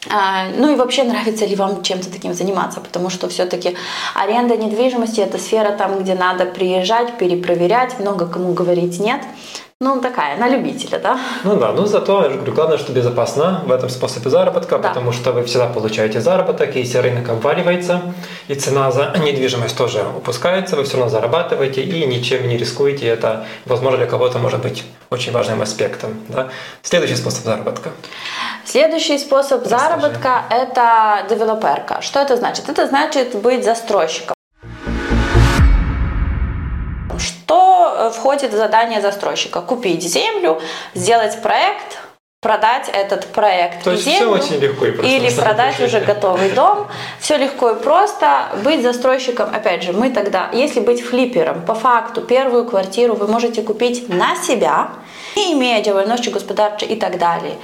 А, 0.09 0.49
ну 0.55 0.73
и 0.73 0.75
вообще 0.75 1.03
нравится 1.03 1.45
ли 1.45 1.55
вам 1.55 1.83
чем-то 1.83 2.11
таким 2.11 2.33
заниматься, 2.33 2.79
потому 2.79 3.09
что 3.09 3.27
все-таки 3.29 3.75
аренда 4.13 4.55
недвижимости 4.55 5.19
это 5.19 5.37
сфера 5.37 5.71
там, 5.71 5.99
где 5.99 6.15
надо 6.15 6.45
приезжать, 6.45 7.17
перепроверять, 7.17 7.99
много 7.99 8.27
кому 8.27 8.53
говорить 8.53 8.99
нет. 8.99 9.21
Ну, 9.79 10.01
такая, 10.01 10.37
на 10.37 10.49
любителя, 10.49 10.97
да? 10.97 11.19
Ну 11.43 11.55
да, 11.55 11.71
ну 11.71 11.85
зато, 11.85 12.23
я 12.23 12.29
говорю, 12.29 12.51
главное, 12.51 12.79
что 12.79 12.91
безопасно 12.91 13.61
в 13.63 13.71
этом 13.71 13.89
способе 13.89 14.31
заработка, 14.31 14.79
да. 14.79 14.89
потому 14.89 15.11
что 15.11 15.31
вы 15.31 15.43
всегда 15.43 15.67
получаете 15.67 16.19
заработок, 16.19 16.75
и 16.75 16.79
если 16.79 16.97
рынок 16.97 17.29
обваливается, 17.29 18.01
и 18.47 18.55
цена 18.55 18.89
за 18.89 19.13
недвижимость 19.23 19.77
тоже 19.77 20.03
упускается, 20.17 20.77
вы 20.77 20.83
все 20.83 20.97
равно 20.97 21.11
зарабатываете 21.11 21.83
и 21.83 22.07
ничем 22.07 22.47
не 22.47 22.57
рискуете. 22.57 23.05
Это, 23.05 23.45
возможно, 23.65 23.99
для 23.99 24.07
кого-то 24.07 24.39
может 24.39 24.63
быть 24.63 24.83
очень 25.11 25.31
важным 25.31 25.61
аспектом. 25.61 26.21
Да? 26.27 26.49
Следующий 26.81 27.15
способ 27.15 27.43
заработка. 27.43 27.91
Следующий 28.65 29.19
способ 29.19 29.61
Расскажи. 29.61 29.83
заработка– 29.83 30.45
это 30.49 31.27
девелоперка. 31.29 32.01
Что 32.01 32.19
это 32.19 32.35
значит? 32.35 32.67
Это 32.67 32.87
значит 32.87 33.35
быть 33.35 33.63
застройщиком. 33.63 34.36
Что 37.97 38.11
входит 38.11 38.53
в 38.53 38.57
задание 38.57 39.01
застройщика? 39.01 39.61
Купить 39.61 40.03
землю, 40.03 40.61
сделать 40.93 41.41
проект, 41.41 41.97
продать 42.41 42.89
этот 42.93 43.25
проект 43.27 43.83
То 43.83 43.91
есть 43.91 44.03
землю, 44.03 44.37
все 44.39 44.53
очень 44.53 44.61
легко 44.61 44.85
и 44.85 44.91
просто. 44.91 45.11
Или 45.11 45.29
продать 45.31 45.79
уже 45.79 45.99
готовый 46.01 46.51
дом. 46.51 46.87
Все 47.19 47.37
легко 47.37 47.71
и 47.71 47.75
просто. 47.75 48.49
Быть 48.63 48.83
застройщиком, 48.83 49.49
опять 49.53 49.83
же, 49.83 49.93
мы 49.93 50.11
тогда, 50.11 50.49
если 50.53 50.79
быть 50.79 51.01
флипером, 51.01 51.65
по 51.65 51.73
факту 51.73 52.21
первую 52.21 52.65
квартиру 52.65 53.15
вы 53.15 53.27
можете 53.27 53.63
купить 53.63 54.09
на 54.09 54.35
себя, 54.35 54.89
не 55.35 55.53
имея 55.53 55.81
działalności 55.81 56.29
gospodarczej 56.29 56.87
и 56.89 56.95
так 56.95 57.17
далее 57.17 57.55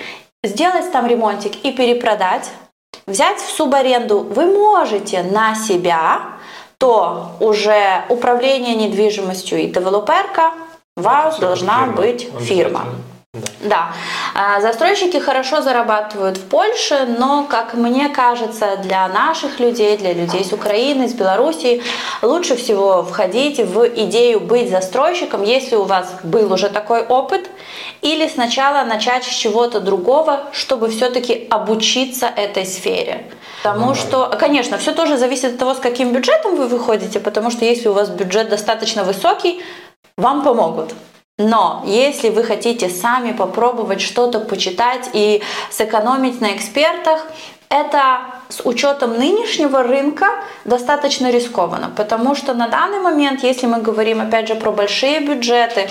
сделать 0.44 0.92
там 0.92 1.08
ремонтик 1.08 1.56
и 1.64 1.72
перепродать, 1.72 2.50
взять 3.08 3.40
в 3.40 3.50
субаренду 3.50 4.20
вы 4.20 4.46
можете 4.46 5.24
на 5.24 5.56
себя, 5.56 6.33
то 6.84 7.38
уже 7.40 8.04
управление 8.10 8.76
недвижимостью 8.76 9.58
и 9.58 9.68
девелоперка 9.68 10.52
вас 10.98 11.40
должна 11.40 11.86
фирма. 11.86 11.96
быть 11.96 12.30
фирма. 12.42 12.86
Да. 13.34 13.48
да. 13.62 13.94
А, 14.36 14.62
застройщики 14.62 15.18
хорошо 15.18 15.64
зарабатывают 15.64 16.38
в 16.38 16.44
Польше, 16.48 17.08
но, 17.18 17.48
как 17.50 17.74
мне 17.74 18.10
кажется, 18.10 18.78
для 18.78 19.08
наших 19.08 19.60
людей, 19.60 19.98
для 19.98 20.14
людей 20.14 20.46
с 20.46 20.54
Украины, 20.54 21.10
с 21.10 21.14
Белоруссии, 21.14 21.82
лучше 22.22 22.56
всего 22.56 23.02
входить 23.02 23.58
в 23.58 23.88
идею 23.88 24.40
быть 24.40 24.70
застройщиком, 24.70 25.42
если 25.42 25.76
у 25.76 25.82
вас 25.82 26.14
был 26.22 26.54
уже 26.54 26.70
такой 26.70 27.02
опыт, 27.02 27.50
или 28.04 28.28
сначала 28.28 28.84
начать 28.86 29.24
с 29.24 29.30
чего-то 29.30 29.80
другого, 29.80 30.42
чтобы 30.52 30.90
все-таки 30.90 31.48
обучиться 31.50 32.28
этой 32.28 32.68
сфере. 32.68 33.26
Потому 33.64 33.88
ну, 33.88 33.96
что, 33.96 34.28
конечно, 34.40 34.78
все 34.78 34.92
тоже 34.92 35.18
зависит 35.18 35.54
от 35.54 35.58
того, 35.58 35.74
с 35.74 35.80
каким 35.80 36.14
бюджетом 36.14 36.56
вы 36.56 36.68
выходите, 36.68 37.20
потому 37.20 37.50
что 37.50 37.66
если 37.66 37.88
у 37.88 37.94
вас 37.94 38.10
бюджет 38.10 38.50
достаточно 38.50 39.04
высокий, 39.04 39.64
вам 40.18 40.44
помогут. 40.44 40.94
Но 41.40 41.82
если 41.88 42.30
вы 42.30 42.44
хотите 42.44 42.90
сами 42.90 43.32
попробовать 43.32 44.02
что-то 44.02 44.40
почитать 44.40 45.10
и 45.14 45.42
сэкономить 45.72 46.42
на 46.42 46.56
экспертах, 46.56 47.26
это 47.70 48.20
с 48.50 48.62
учетом 48.64 49.18
нынешнего 49.18 49.82
рынка 49.82 50.28
достаточно 50.64 51.32
рискованно, 51.32 51.92
потому 51.96 52.36
что 52.36 52.54
на 52.54 52.68
данный 52.68 53.00
момент, 53.00 53.42
если 53.42 53.66
мы 53.66 53.82
говорим 53.82 54.22
опять 54.22 54.48
же 54.48 54.54
про 54.54 54.72
большие 54.72 55.22
бюджеты, 55.22 55.90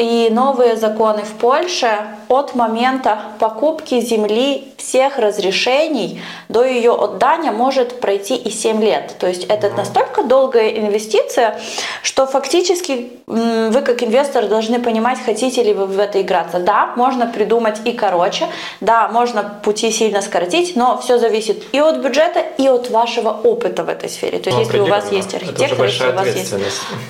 и 0.00 0.30
новые 0.30 0.76
законы 0.76 1.22
в 1.24 1.32
Польше 1.34 1.90
от 2.28 2.54
момента 2.54 3.18
покупки 3.38 4.00
земли 4.00 4.72
всех 4.78 5.18
разрешений 5.18 6.22
до 6.48 6.64
ее 6.64 6.92
отдания 6.92 7.52
может 7.52 8.00
пройти 8.00 8.34
и 8.34 8.50
7 8.50 8.82
лет. 8.82 9.16
То 9.18 9.28
есть 9.28 9.44
это 9.44 9.68
настолько 9.68 10.22
долгая 10.22 10.70
инвестиция, 10.70 11.60
что 12.02 12.26
фактически 12.26 13.10
вы 13.26 13.82
как 13.82 14.02
инвестор 14.02 14.46
должны 14.46 14.80
понимать, 14.80 15.18
хотите 15.22 15.62
ли 15.62 15.74
вы 15.74 15.84
в 15.84 15.98
это 15.98 16.22
играться. 16.22 16.60
Да, 16.60 16.94
можно 16.96 17.26
придумать 17.26 17.80
и 17.84 17.92
короче, 17.92 18.48
да, 18.80 19.08
можно 19.08 19.60
пути 19.62 19.90
сильно 19.90 20.22
скоротить, 20.22 20.76
но 20.76 20.98
все 20.98 21.18
зависит 21.18 21.62
и 21.72 21.78
от 21.78 21.98
бюджета, 21.98 22.40
и 22.56 22.68
от 22.68 22.88
вашего 22.88 23.28
опыта 23.28 23.84
в 23.84 23.90
этой 23.90 24.08
сфере. 24.08 24.38
То 24.38 24.48
есть 24.48 24.56
ну, 24.56 24.64
если 24.64 24.78
у 24.78 24.86
вас 24.86 25.12
есть 25.12 25.34
архитектор, 25.34 25.84
если 25.84 26.08
у 26.08 26.12
вас 26.12 26.26
есть... 26.26 26.54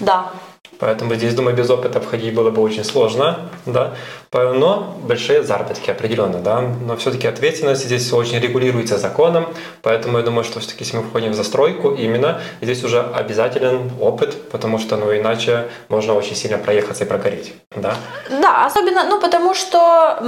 Да, 0.00 0.32
Поэтому 0.81 1.14
здесь, 1.14 1.35
думаю, 1.35 1.55
без 1.55 1.69
опыта 1.69 2.00
входить 2.00 2.35
было 2.35 2.50
бы 2.50 2.62
очень 2.62 2.85
сложно, 2.85 3.50
да, 3.67 3.93
но 4.33 4.97
большие 5.02 5.43
заработки 5.43 5.90
определенно, 5.90 6.38
да, 6.38 6.62
но 6.62 6.97
все-таки 6.97 7.26
ответственность 7.26 7.85
здесь 7.85 8.11
очень 8.14 8.38
регулируется 8.40 8.97
законом, 8.97 9.47
поэтому 9.83 10.17
я 10.19 10.25
думаю, 10.25 10.43
что 10.43 10.59
все-таки 10.61 10.85
если 10.85 10.97
мы 10.97 11.02
входим 11.02 11.33
в 11.33 11.35
застройку, 11.35 11.90
именно 11.90 12.40
здесь 12.62 12.83
уже 12.83 13.02
обязателен 13.02 13.90
опыт, 14.00 14.50
потому 14.50 14.79
что, 14.79 14.97
ну, 14.97 15.14
иначе 15.14 15.67
можно 15.90 16.14
очень 16.14 16.35
сильно 16.35 16.57
проехаться 16.57 17.05
и 17.05 17.07
прогореть, 17.07 17.52
да. 17.76 17.95
Да, 18.31 18.64
особенно, 18.64 19.05
ну, 19.05 19.21
потому 19.21 19.55
что 19.55 20.19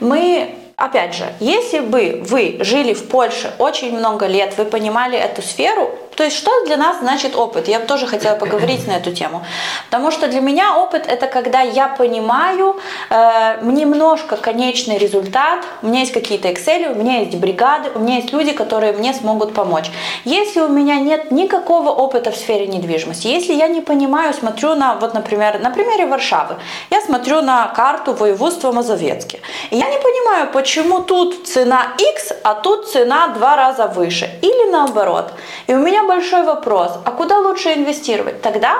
мы 0.00 0.54
опять 0.76 1.14
же, 1.14 1.24
если 1.40 1.80
бы 1.80 2.22
вы 2.26 2.58
жили 2.60 2.92
в 2.92 3.04
Польше 3.08 3.52
очень 3.58 3.96
много 3.96 4.26
лет, 4.26 4.54
вы 4.58 4.64
понимали 4.64 5.16
эту 5.16 5.40
сферу, 5.40 5.90
то 6.16 6.24
есть 6.24 6.36
что 6.36 6.64
для 6.66 6.76
нас 6.76 6.98
значит 7.00 7.36
опыт? 7.36 7.68
Я 7.68 7.80
бы 7.80 7.86
тоже 7.86 8.06
хотела 8.06 8.36
поговорить 8.36 8.86
на 8.86 8.92
эту 8.92 9.12
тему. 9.12 9.44
Потому 9.90 10.10
что 10.10 10.28
для 10.28 10.40
меня 10.40 10.76
опыт 10.76 11.06
это 11.06 11.26
когда 11.26 11.60
я 11.60 11.88
понимаю 11.88 12.76
э, 13.10 13.58
немножко 13.62 14.36
конечный 14.36 14.98
результат, 14.98 15.64
у 15.82 15.86
меня 15.86 16.00
есть 16.00 16.12
какие-то 16.12 16.48
Excel, 16.48 16.92
у 16.92 16.94
меня 16.94 17.20
есть 17.20 17.36
бригады, 17.36 17.90
у 17.94 17.98
меня 17.98 18.16
есть 18.16 18.32
люди, 18.32 18.52
которые 18.52 18.92
мне 18.92 19.14
смогут 19.14 19.54
помочь. 19.54 19.90
Если 20.24 20.60
у 20.60 20.68
меня 20.68 20.96
нет 20.96 21.30
никакого 21.30 21.90
опыта 21.90 22.30
в 22.30 22.36
сфере 22.36 22.66
недвижимости, 22.66 23.28
если 23.28 23.54
я 23.54 23.68
не 23.68 23.80
понимаю, 23.80 24.34
смотрю 24.34 24.74
на, 24.74 24.94
вот, 24.94 25.14
например, 25.14 25.58
на 25.60 25.70
примере 25.70 26.06
Варшавы, 26.06 26.56
я 26.90 27.00
смотрю 27.00 27.40
на 27.40 27.66
карту 27.68 28.12
воеводства 28.12 28.72
Мазовецке, 28.72 29.40
и 29.70 29.76
я 29.76 29.88
не 29.88 29.98
понимаю, 29.98 30.50
почему 30.52 31.00
тут 31.00 31.46
цена 31.46 31.86
X, 31.98 32.32
а 32.42 32.54
тут 32.54 32.90
цена 32.90 33.28
два 33.28 33.56
раза 33.56 33.86
выше, 33.86 34.30
или 34.42 34.70
наоборот. 34.70 35.32
И 35.66 35.74
у 35.74 35.78
меня 35.78 36.02
большой 36.14 36.42
вопрос, 36.44 36.92
а 37.04 37.10
куда 37.10 37.38
лучше 37.38 37.72
инвестировать? 37.72 38.42
Тогда 38.42 38.76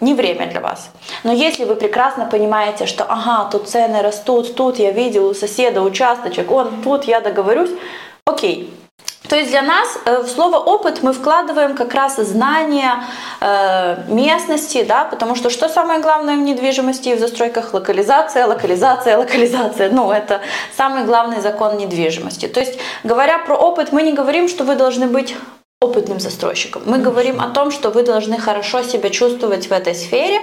не 0.00 0.14
время 0.14 0.46
для 0.46 0.60
вас. 0.60 0.90
Но 1.24 1.32
если 1.32 1.64
вы 1.64 1.76
прекрасно 1.76 2.26
понимаете, 2.26 2.86
что 2.86 3.04
ага, 3.04 3.48
тут 3.50 3.68
цены 3.68 4.02
растут, 4.02 4.54
тут 4.56 4.78
я 4.78 4.90
видел 4.90 5.28
у 5.28 5.34
соседа 5.34 5.80
участочек, 5.80 6.50
он 6.50 6.82
тут 6.82 7.04
я 7.04 7.20
договорюсь, 7.20 7.70
окей, 8.26 8.74
то 9.28 9.36
есть 9.36 9.50
для 9.50 9.62
нас 9.62 9.88
э, 10.04 10.22
в 10.22 10.28
слово 10.28 10.56
опыт 10.58 11.02
мы 11.02 11.12
вкладываем 11.12 11.76
как 11.76 11.94
раз 11.94 12.16
знание 12.16 12.90
э, 13.40 13.96
местности, 14.08 14.82
да, 14.82 15.04
потому 15.04 15.36
что 15.36 15.48
что 15.48 15.68
самое 15.68 16.00
главное 16.00 16.36
в 16.36 16.40
недвижимости 16.40 17.10
и 17.10 17.14
в 17.14 17.20
застройках? 17.20 17.72
Локализация, 17.72 18.46
локализация, 18.46 19.16
локализация. 19.16 19.90
Ну, 19.90 20.10
это 20.10 20.40
самый 20.76 21.04
главный 21.04 21.40
закон 21.40 21.78
недвижимости. 21.78 22.48
То 22.48 22.60
есть, 22.60 22.78
говоря 23.04 23.38
про 23.38 23.54
опыт, 23.54 23.92
мы 23.92 24.02
не 24.02 24.12
говорим, 24.12 24.48
что 24.48 24.64
вы 24.64 24.74
должны 24.74 25.06
быть 25.06 25.34
опытным 25.82 26.20
застройщиком. 26.20 26.82
Мы 26.86 26.98
говорим 26.98 27.40
о 27.40 27.48
том, 27.48 27.70
что 27.70 27.90
вы 27.90 28.02
должны 28.04 28.38
хорошо 28.38 28.82
себя 28.82 29.10
чувствовать 29.10 29.68
в 29.68 29.72
этой 29.72 29.94
сфере, 29.94 30.40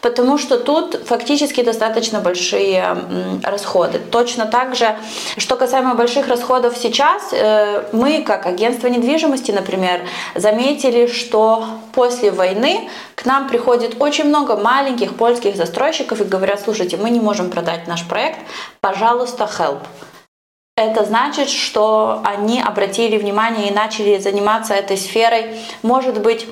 потому 0.00 0.38
что 0.38 0.58
тут 0.58 1.00
фактически 1.06 1.62
достаточно 1.62 2.20
большие 2.20 2.96
расходы. 3.42 3.98
Точно 3.98 4.46
так 4.46 4.76
же, 4.76 4.96
что 5.38 5.56
касаемо 5.56 5.94
больших 5.94 6.28
расходов 6.28 6.76
сейчас, 6.76 7.32
э, 7.32 7.82
мы 7.92 8.22
как 8.22 8.46
агентство 8.46 8.86
недвижимости, 8.86 9.50
например, 9.50 10.00
заметили, 10.34 11.06
что 11.06 11.64
после 11.92 12.30
войны 12.30 12.88
к 13.16 13.26
нам 13.26 13.48
приходит 13.48 13.96
очень 13.98 14.24
много 14.24 14.56
маленьких 14.56 15.16
польских 15.16 15.56
застройщиков 15.56 16.20
и 16.20 16.24
говорят, 16.24 16.60
слушайте, 16.60 16.96
мы 16.96 17.10
не 17.10 17.20
можем 17.20 17.50
продать 17.50 17.88
наш 17.88 18.06
проект, 18.06 18.38
пожалуйста, 18.80 19.48
help 19.58 19.80
это 20.76 21.06
значит, 21.06 21.48
что 21.48 22.20
они 22.22 22.60
обратили 22.60 23.16
внимание 23.16 23.70
и 23.70 23.74
начали 23.74 24.18
заниматься 24.18 24.74
этой 24.74 24.98
сферой, 24.98 25.56
может 25.82 26.20
быть, 26.20 26.46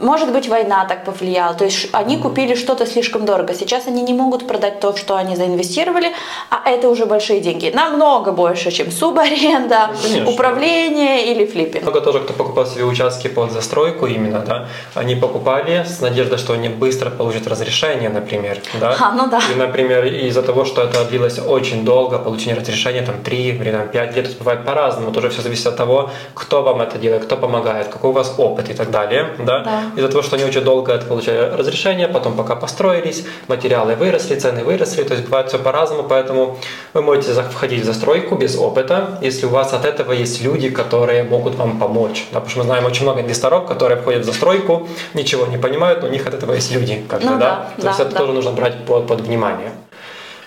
может 0.00 0.32
быть, 0.32 0.48
война 0.48 0.84
так 0.86 1.04
повлияла. 1.04 1.54
То 1.54 1.64
есть 1.64 1.88
они 1.92 2.16
купили 2.16 2.54
что-то 2.54 2.86
слишком 2.86 3.24
дорого. 3.24 3.54
Сейчас 3.54 3.86
они 3.86 4.02
не 4.02 4.14
могут 4.14 4.46
продать 4.46 4.80
то, 4.80 4.96
что 4.96 5.16
они 5.16 5.36
заинвестировали, 5.36 6.12
а 6.48 6.68
это 6.68 6.88
уже 6.88 7.06
большие 7.06 7.40
деньги. 7.40 7.70
Намного 7.74 8.32
больше, 8.32 8.70
чем 8.70 8.90
субаренда, 8.90 9.90
ну, 10.10 10.30
управление 10.30 11.32
или 11.32 11.44
флиппинг. 11.46 11.82
Много 11.82 12.00
тоже, 12.00 12.20
кто 12.20 12.32
покупал 12.32 12.66
себе 12.66 12.84
участки 12.84 13.28
под 13.28 13.52
застройку 13.52 14.06
именно, 14.06 14.40
да, 14.40 14.68
они 14.94 15.16
покупали 15.16 15.84
с 15.84 16.00
надеждой, 16.00 16.38
что 16.38 16.54
они 16.54 16.68
быстро 16.68 17.10
получат 17.10 17.46
разрешение, 17.46 18.08
например. 18.08 18.58
Да? 18.80 18.96
А, 18.98 19.12
ну 19.12 19.28
да. 19.28 19.40
И, 19.52 19.58
например, 19.58 20.06
из-за 20.06 20.42
того, 20.42 20.64
что 20.64 20.82
это 20.82 21.04
длилось 21.04 21.38
очень 21.38 21.84
долго, 21.84 22.18
получение 22.18 22.60
разрешения, 22.60 23.02
там, 23.02 23.16
3 23.22 23.36
или 23.36 23.70
там, 23.70 23.88
5 23.88 24.16
лет, 24.16 24.38
бывает 24.38 24.64
по-разному. 24.64 25.12
Тоже 25.12 25.28
все 25.28 25.42
зависит 25.42 25.66
от 25.66 25.76
того, 25.76 26.10
кто 26.34 26.62
вам 26.62 26.80
это 26.80 26.98
делает, 26.98 27.24
кто 27.24 27.36
помогает, 27.36 27.88
какой 27.88 28.10
у 28.10 28.12
вас 28.12 28.34
опыт 28.38 28.70
и 28.70 28.74
так 28.74 28.90
далее. 28.90 29.34
Да? 29.38 29.60
Да 29.60 29.89
из-за 29.96 30.08
того, 30.08 30.22
что 30.22 30.36
они 30.36 30.44
очень 30.44 30.62
долго 30.62 30.92
это 30.92 31.06
получали 31.06 31.50
разрешение, 31.56 32.08
потом 32.08 32.36
пока 32.36 32.56
построились, 32.56 33.24
материалы 33.48 33.94
выросли, 33.94 34.36
цены 34.36 34.64
выросли, 34.64 35.02
то 35.02 35.14
есть 35.14 35.26
бывает 35.26 35.48
все 35.48 35.58
по-разному, 35.58 36.04
поэтому 36.04 36.58
вы 36.94 37.02
можете 37.02 37.32
входить 37.42 37.82
в 37.82 37.84
застройку 37.84 38.36
без 38.36 38.56
опыта, 38.56 39.18
если 39.22 39.46
у 39.46 39.50
вас 39.50 39.72
от 39.72 39.84
этого 39.84 40.12
есть 40.12 40.42
люди, 40.42 40.70
которые 40.70 41.24
могут 41.24 41.54
вам 41.56 41.78
помочь. 41.78 42.26
Да, 42.32 42.40
потому 42.40 42.50
что 42.50 42.58
мы 42.58 42.64
знаем 42.64 42.84
очень 42.84 43.02
много 43.02 43.20
инвесторов, 43.20 43.66
которые 43.66 44.00
входят 44.00 44.22
в 44.22 44.24
застройку, 44.24 44.88
ничего 45.14 45.46
не 45.46 45.58
понимают, 45.58 46.02
но 46.02 46.08
у 46.08 46.10
них 46.10 46.26
от 46.26 46.34
этого 46.34 46.54
есть 46.54 46.72
люди. 46.72 47.04
Как-то, 47.08 47.30
ну, 47.30 47.38
да? 47.38 47.38
да? 47.38 47.72
То 47.76 47.82
да, 47.82 47.88
есть 47.88 48.00
это 48.00 48.10
да. 48.10 48.18
тоже 48.18 48.32
нужно 48.32 48.52
брать 48.52 48.84
под, 48.84 49.06
под 49.06 49.20
внимание. 49.20 49.72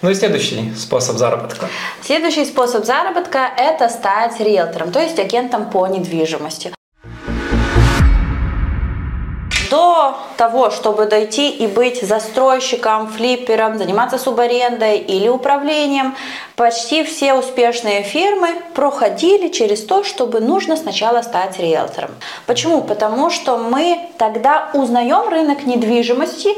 Ну 0.01 0.09
и 0.09 0.15
следующий 0.15 0.73
способ 0.75 1.15
заработка. 1.15 1.69
Следующий 2.01 2.43
способ 2.43 2.85
заработка– 2.85 3.49
это 3.57 3.87
стать 3.87 4.37
риэлтором, 4.41 4.91
то 4.91 4.99
есть 4.99 5.17
агентом 5.17 5.69
по 5.69 5.87
недвижимости 5.87 6.73
до 9.73 10.15
того, 10.37 10.69
чтобы 10.69 11.07
дойти 11.07 11.49
и 11.49 11.65
быть 11.65 11.99
застройщиком, 12.03 13.07
флиппером, 13.07 13.79
заниматься 13.79 14.19
субарендой 14.19 14.99
или 14.99 15.27
управлением, 15.27 16.15
почти 16.55 17.03
все 17.03 17.33
успешные 17.33 18.03
фирмы 18.03 18.49
проходили 18.75 19.47
через 19.47 19.83
то, 19.83 20.03
чтобы 20.03 20.41
нужно 20.41 20.77
сначала 20.77 21.23
стать 21.23 21.57
риэлтором. 21.57 22.11
Почему? 22.45 22.81
Потому 22.81 23.31
что 23.31 23.57
мы 23.57 23.99
тогда 24.19 24.69
узнаем 24.75 25.27
рынок 25.29 25.65
недвижимости 25.65 26.49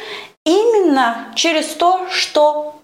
именно 0.43 1.29
через 1.35 1.67
то, 1.67 2.01
что 2.09 2.74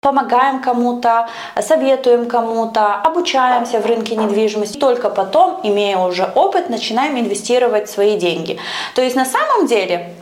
помогаем 0.00 0.62
кому-то, 0.62 1.28
советуем 1.60 2.26
кому-то, 2.26 2.94
обучаемся 2.94 3.80
в 3.80 3.86
рынке 3.86 4.16
недвижимости. 4.16 4.78
Только 4.78 5.10
потом, 5.10 5.60
имея 5.62 5.98
уже 5.98 6.24
опыт, 6.34 6.70
начинаем 6.70 7.18
инвестировать 7.18 7.90
свои 7.90 8.16
деньги. 8.16 8.58
То 8.94 9.02
есть 9.02 9.14
на 9.14 9.26
самом 9.26 9.66
деле 9.66 10.14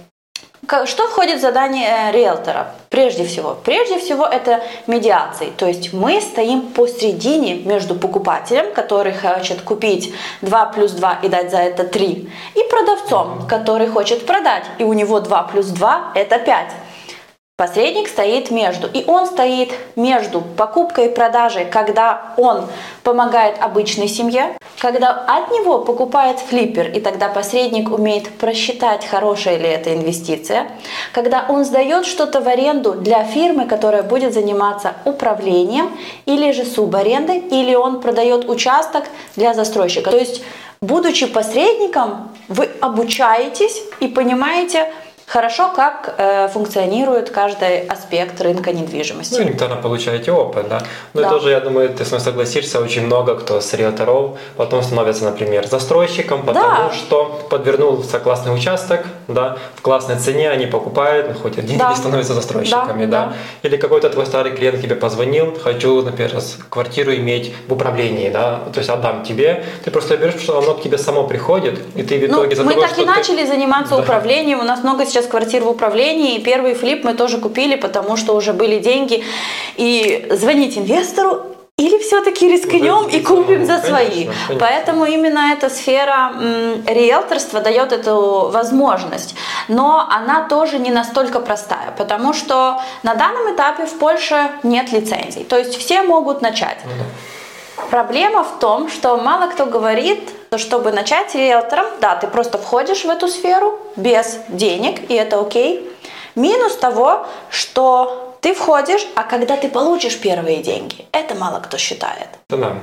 что 0.85 1.09
входит 1.09 1.39
в 1.39 1.41
задание 1.41 1.89
э, 1.89 2.13
риэлтора? 2.13 2.73
Прежде 2.91 3.25
всего, 3.25 3.57
прежде 3.65 3.99
всего 3.99 4.27
это 4.27 4.61
медиации. 4.87 5.51
То 5.57 5.67
есть 5.67 5.95
мы 5.95 6.21
стоим 6.21 6.61
посередине 6.61 7.55
между 7.55 7.95
покупателем, 7.95 8.75
который 8.75 9.15
хочет 9.15 9.63
купить 9.63 10.13
2 10.43 10.67
плюс 10.67 10.93
2 10.93 11.21
и 11.23 11.29
дать 11.29 11.51
за 11.51 11.59
это 11.59 11.85
3, 11.85 12.31
и 12.55 12.63
продавцом, 12.71 13.47
который 13.49 13.87
хочет 13.87 14.27
продать, 14.27 14.65
и 14.79 14.85
у 14.85 14.93
него 14.93 15.21
2 15.21 15.43
плюс 15.45 15.67
2 15.67 16.13
это 16.15 16.39
5. 16.39 16.67
Посредник 17.59 18.07
стоит 18.07 18.53
между, 18.53 18.87
и 18.87 19.03
он 19.09 19.27
стоит 19.27 19.73
между 19.97 20.41
покупкой 20.41 21.07
и 21.07 21.09
продажей, 21.09 21.65
когда 21.65 22.35
он 22.37 22.67
помогает 23.03 23.57
обычной 23.61 24.07
семье, 24.07 24.57
когда 24.79 25.11
от 25.11 25.51
него 25.51 25.81
покупает 25.81 26.39
флиппер, 26.39 26.89
и 26.89 27.01
тогда 27.01 27.29
посредник 27.29 27.91
умеет 27.91 28.31
просчитать, 28.39 29.05
хорошая 29.05 29.57
ли 29.57 29.67
это 29.67 29.93
инвестиция, 29.93 30.71
когда 31.13 31.47
он 31.49 31.65
сдает 31.65 32.07
что-то 32.07 32.41
в 32.41 32.47
аренду 32.47 32.93
для 32.93 33.25
фирмы, 33.25 33.67
которая 33.67 34.05
будет 34.05 34.33
заниматься 34.33 34.95
управлением, 35.05 35.91
или 36.27 36.53
же 36.53 36.65
субарендой, 36.65 37.39
или 37.39 37.75
он 37.75 38.01
продает 38.01 38.49
участок 38.49 39.07
для 39.35 39.53
застройщика. 39.53 40.13
То 40.13 40.17
есть, 40.17 40.45
будучи 40.81 41.27
посредником, 41.27 42.31
вы 42.47 42.69
обучаетесь 42.81 43.83
и 43.99 44.07
понимаете, 44.07 44.93
хорошо, 45.29 45.71
как 45.77 46.15
э, 46.17 46.49
функционирует 46.49 47.31
каждый 47.31 47.87
аспект 47.87 48.41
рынка 48.41 48.73
недвижимости. 48.73 49.35
Ну, 49.35 49.43
элементарно 49.43 49.77
получаете 49.77 50.33
опыт, 50.33 50.69
да. 50.69 50.83
Ну 51.13 51.21
да. 51.21 51.29
и 51.29 51.31
тоже, 51.31 51.51
я 51.51 51.61
думаю, 51.61 51.91
ты 51.91 52.05
с 52.05 52.11
мной 52.11 52.21
согласишься, 52.21 52.81
очень 52.81 53.05
много 53.05 53.35
кто 53.37 53.61
с 53.61 53.75
риэлторов 53.75 54.39
потом 54.57 54.83
становится, 54.83 55.25
например, 55.25 55.67
застройщиком, 55.67 56.43
потому 56.45 56.89
да. 56.89 56.93
что 56.95 57.47
подвернулся 57.51 58.19
классный 58.19 58.55
участок, 58.55 59.05
да, 59.29 59.59
в 59.77 59.83
классной 59.83 60.17
цене 60.17 60.51
они 60.51 60.67
покупают, 60.67 61.29
находят 61.29 61.67
деньги 61.67 61.79
да. 61.79 61.93
и 61.93 61.97
становятся 61.97 62.33
застройщиками, 62.33 63.05
да, 63.05 63.27
да. 63.27 63.27
да. 63.27 63.69
Или 63.69 63.77
какой-то 63.77 64.09
твой 64.09 64.25
старый 64.25 64.53
клиент 64.57 64.81
тебе 64.81 64.95
позвонил, 64.95 65.59
хочу, 65.63 66.03
например, 66.03 66.33
квартиру 66.71 67.15
иметь 67.15 67.55
в 67.69 67.73
управлении, 67.75 68.31
да, 68.31 68.61
то 68.73 68.79
есть 68.79 68.89
отдам 68.89 69.25
тебе, 69.25 69.65
ты 69.85 69.91
просто 69.91 70.17
берешь, 70.17 70.41
что 70.41 70.59
оно 70.59 70.73
к 70.73 70.83
тебе 70.83 70.97
само 70.97 71.25
приходит, 71.25 71.79
и 71.95 72.03
ты 72.03 72.19
в 72.19 72.31
ну, 72.31 72.39
итоге 72.39 72.51
ну, 72.51 72.57
за 72.57 72.65
Мы 72.65 72.75
того, 72.75 72.87
так 72.87 72.99
и 72.99 73.05
начали 73.05 73.45
заниматься 73.45 73.95
да. 73.97 74.03
управлением, 74.03 74.61
у 74.61 74.65
нас 74.65 74.83
много 74.83 75.05
сейчас 75.05 75.18
сейчас 75.19 75.31
квартир 75.31 75.65
в 75.65 75.69
управлении, 75.69 76.37
и 76.37 76.43
первый 76.43 76.75
флип 76.75 77.05
мы 77.05 77.15
тоже 77.15 77.39
купили, 77.39 77.77
потому 77.77 78.17
что 78.17 78.35
уже 78.35 78.53
были 78.53 78.79
деньги. 78.79 79.25
И 79.77 80.27
звонить 80.31 80.79
инвестору 80.79 81.43
или 81.77 81.99
все-таки 81.99 82.49
рискнем 82.49 83.09
и 83.09 83.21
купим 83.21 83.65
за 83.65 83.79
свои. 83.79 84.09
Конечно, 84.09 84.35
конечно. 84.47 84.67
Поэтому 84.67 85.05
именно 85.05 85.53
эта 85.53 85.71
сфера 85.71 86.33
риэлторства 86.87 87.61
дает 87.61 87.93
эту 87.93 88.51
возможность. 88.53 89.37
Но 89.69 90.07
она 90.11 90.49
тоже 90.49 90.79
не 90.79 90.91
настолько 90.91 91.41
простая, 91.41 91.95
потому 91.97 92.33
что 92.33 92.81
на 93.03 93.15
данном 93.15 93.55
этапе 93.55 93.87
в 93.87 93.99
Польше 93.99 94.51
нет 94.63 94.93
лицензий. 94.93 95.45
То 95.45 95.57
есть 95.57 95.77
все 95.77 96.03
могут 96.03 96.43
начать. 96.43 96.79
Ну. 96.85 97.85
Проблема 97.91 98.43
в 98.43 98.59
том, 98.59 98.91
что 98.91 99.17
мало 99.17 99.49
кто 99.49 99.65
говорит, 99.65 100.31
чтобы 100.57 100.93
начать 100.93 101.35
риэлтором, 101.35 101.87
да, 102.01 102.17
ты 102.17 102.27
просто 102.27 102.59
входишь 102.59 103.05
в 103.05 103.11
эту 103.11 103.29
сферу 103.29 103.79
без 103.97 104.39
денег, 104.49 105.11
и 105.11 105.15
это 105.15 105.41
окей. 105.41 105.91
Минус 106.35 106.77
того, 106.77 107.27
что 107.51 108.37
ты 108.41 108.55
входишь, 108.55 109.07
а 109.15 109.25
когда 109.25 109.57
ты 109.57 109.69
получишь 109.69 110.19
первые 110.19 110.59
деньги, 110.59 111.07
это 111.13 111.35
мало 111.35 111.61
кто 111.61 111.77
считает. 111.77 112.29
Да. 112.49 112.77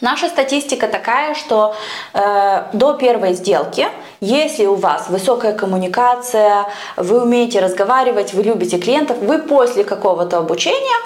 Наша 0.00 0.28
статистика 0.28 0.88
такая, 0.88 1.34
что 1.34 1.74
э, 2.14 2.64
до 2.72 2.94
первой 2.94 3.34
сделки, 3.34 3.86
если 4.20 4.64
у 4.64 4.74
вас 4.74 5.08
высокая 5.10 5.52
коммуникация, 5.52 6.66
вы 6.96 7.22
умеете 7.22 7.60
разговаривать, 7.60 8.32
вы 8.32 8.42
любите 8.42 8.78
клиентов, 8.78 9.18
вы 9.18 9.38
после 9.38 9.84
какого-то 9.84 10.38
обучения 10.38 10.96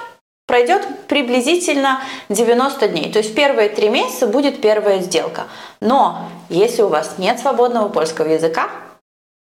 пройдет 0.45 0.87
приблизительно 1.07 2.01
90 2.29 2.87
дней. 2.87 3.11
То 3.11 3.19
есть 3.19 3.35
первые 3.35 3.69
три 3.69 3.89
месяца 3.89 4.27
будет 4.27 4.61
первая 4.61 4.99
сделка. 4.99 5.43
Но 5.79 6.29
если 6.49 6.81
у 6.81 6.87
вас 6.87 7.15
нет 7.17 7.39
свободного 7.39 7.89
польского 7.89 8.27
языка, 8.27 8.69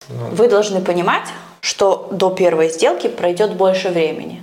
ну. 0.09 0.29
вы 0.31 0.47
должны 0.47 0.81
понимать, 0.81 1.27
что 1.61 2.09
до 2.11 2.29
первой 2.29 2.69
сделки 2.69 3.07
пройдет 3.07 3.55
больше 3.55 3.89
времени. 3.89 4.41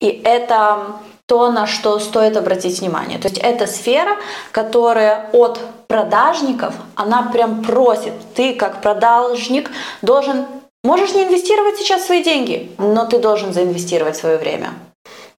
И 0.00 0.08
это 0.24 0.96
то, 1.26 1.50
на 1.50 1.66
что 1.66 1.98
стоит 1.98 2.36
обратить 2.36 2.80
внимание. 2.80 3.18
То 3.18 3.28
есть 3.28 3.38
это 3.38 3.66
сфера, 3.66 4.16
которая 4.52 5.28
от 5.32 5.60
продажников, 5.88 6.74
она 6.94 7.30
прям 7.32 7.62
просит, 7.64 8.14
ты 8.34 8.54
как 8.54 8.80
продажник 8.80 9.70
должен 10.00 10.46
Можешь 10.84 11.12
не 11.12 11.24
инвестировать 11.24 11.76
сейчас 11.76 12.06
свои 12.06 12.22
деньги, 12.22 12.70
но 12.78 13.04
ты 13.04 13.18
должен 13.18 13.52
заинвестировать 13.52 14.16
свое 14.16 14.38
время. 14.38 14.70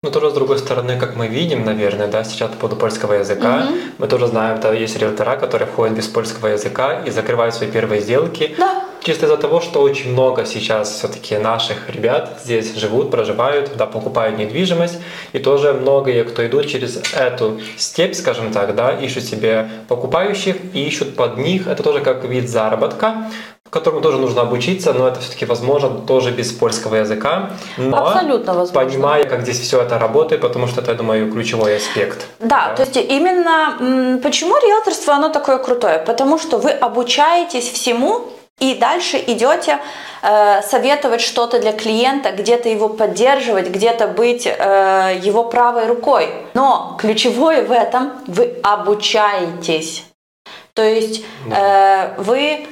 Ну, 0.03 0.11
тоже 0.11 0.31
с 0.31 0.33
другой 0.33 0.59
стороны, 0.59 0.99
как 0.99 1.15
мы 1.15 1.27
видим, 1.29 1.63
наверное, 1.63 2.07
да, 2.07 2.25
сейчас 2.25 2.51
по 2.53 2.57
поводу 2.57 2.77
польского 2.77 3.13
языка, 3.13 3.67
угу. 3.69 3.75
мы 3.99 4.09
тоже 4.09 4.29
знаем, 4.29 4.57
что 4.57 4.73
есть 4.73 4.97
риэлтора, 4.97 5.37
которые 5.37 5.69
входят 5.69 5.95
без 5.95 6.09
польского 6.09 6.47
языка 6.47 7.03
и 7.05 7.11
закрывают 7.11 7.55
свои 7.55 7.71
первые 7.71 8.01
сделки. 8.01 8.55
Да. 8.57 8.83
Чисто 9.03 9.27
из-за 9.27 9.37
того, 9.37 9.61
что 9.61 9.83
очень 9.83 10.13
много 10.13 10.47
сейчас 10.47 10.91
все-таки 10.91 11.37
наших 11.37 11.91
ребят 11.91 12.39
здесь 12.43 12.75
живут, 12.77 13.11
проживают, 13.11 13.77
да, 13.77 13.85
покупают 13.85 14.39
недвижимость, 14.39 14.99
и 15.35 15.39
тоже 15.39 15.75
многие, 15.75 16.25
кто 16.25 16.47
идут 16.47 16.67
через 16.67 16.99
эту 17.13 17.61
степь, 17.77 18.15
скажем 18.15 18.55
так, 18.55 18.75
да, 18.75 18.93
ищут 18.93 19.25
себе 19.25 19.69
покупающих 19.89 20.57
и 20.73 20.83
ищут 20.83 21.15
под 21.15 21.37
них, 21.37 21.67
это 21.67 21.83
тоже 21.83 22.01
как 22.01 22.25
вид 22.25 22.49
заработка, 22.49 23.27
которому 23.71 24.01
тоже 24.01 24.19
нужно 24.19 24.43
обучиться, 24.43 24.93
но 24.93 25.09
это 25.09 25.21
все-таки 25.21 25.47
возможно 25.47 25.91
тоже 26.07 26.31
без 26.33 26.53
польского 26.53 26.97
языка. 26.97 27.51
Но 27.77 27.97
Абсолютно 27.97 28.55
возможно. 28.55 28.91
Понимая, 28.91 29.25
как 29.25 29.43
здесь 29.43 29.61
все 29.61 29.81
это 29.81 29.99
работает, 29.99 30.41
потому 30.43 30.67
что 30.67 30.81
это, 30.81 30.91
я 30.91 30.97
думаю, 30.97 31.31
ключевой 31.31 31.77
аспект. 31.77 32.27
Да, 32.41 32.69
да, 32.69 32.75
то 32.75 32.83
есть 32.83 32.97
именно 32.97 34.19
почему 34.23 34.57
риэлторство, 34.57 35.15
оно 35.15 35.29
такое 35.29 35.59
крутое? 35.59 35.99
Потому 35.99 36.39
что 36.39 36.59
вы 36.59 36.71
обучаетесь 36.71 37.71
всему, 37.71 38.33
и 38.59 38.75
дальше 38.75 39.17
идете 39.27 39.79
э, 40.23 40.61
советовать 40.63 41.23
что-то 41.23 41.59
для 41.61 41.73
клиента, 41.73 42.31
где-то 42.33 42.69
его 42.69 42.91
поддерживать, 42.91 43.71
где-то 43.71 44.07
быть 44.07 44.47
э, 44.47 45.19
его 45.23 45.45
правой 45.45 45.87
рукой. 45.87 46.29
Но 46.53 46.97
ключевое 47.01 47.65
в 47.65 47.73
этом 47.73 48.13
вы 48.27 48.55
обучаетесь. 48.63 50.05
То 50.75 50.83
есть 50.83 51.25
э, 51.51 52.15
вы 52.19 52.67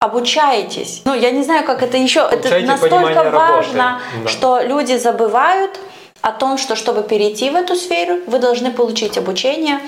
обучаетесь. 0.00 1.02
Ну, 1.04 1.14
я 1.14 1.30
не 1.30 1.44
знаю, 1.44 1.64
как 1.64 1.82
это 1.82 1.98
еще. 1.98 2.26
Получаете 2.26 2.64
это 2.64 2.66
настолько 2.66 3.30
важно, 3.30 4.00
да. 4.24 4.28
что 4.28 4.60
люди 4.62 4.96
забывают 4.96 5.78
о 6.22 6.32
том, 6.32 6.56
что 6.56 6.74
чтобы 6.74 7.02
перейти 7.02 7.50
в 7.50 7.54
эту 7.54 7.76
сферу, 7.76 8.18
вы 8.26 8.38
должны 8.38 8.70
получить 8.70 9.18
обучение, 9.18 9.78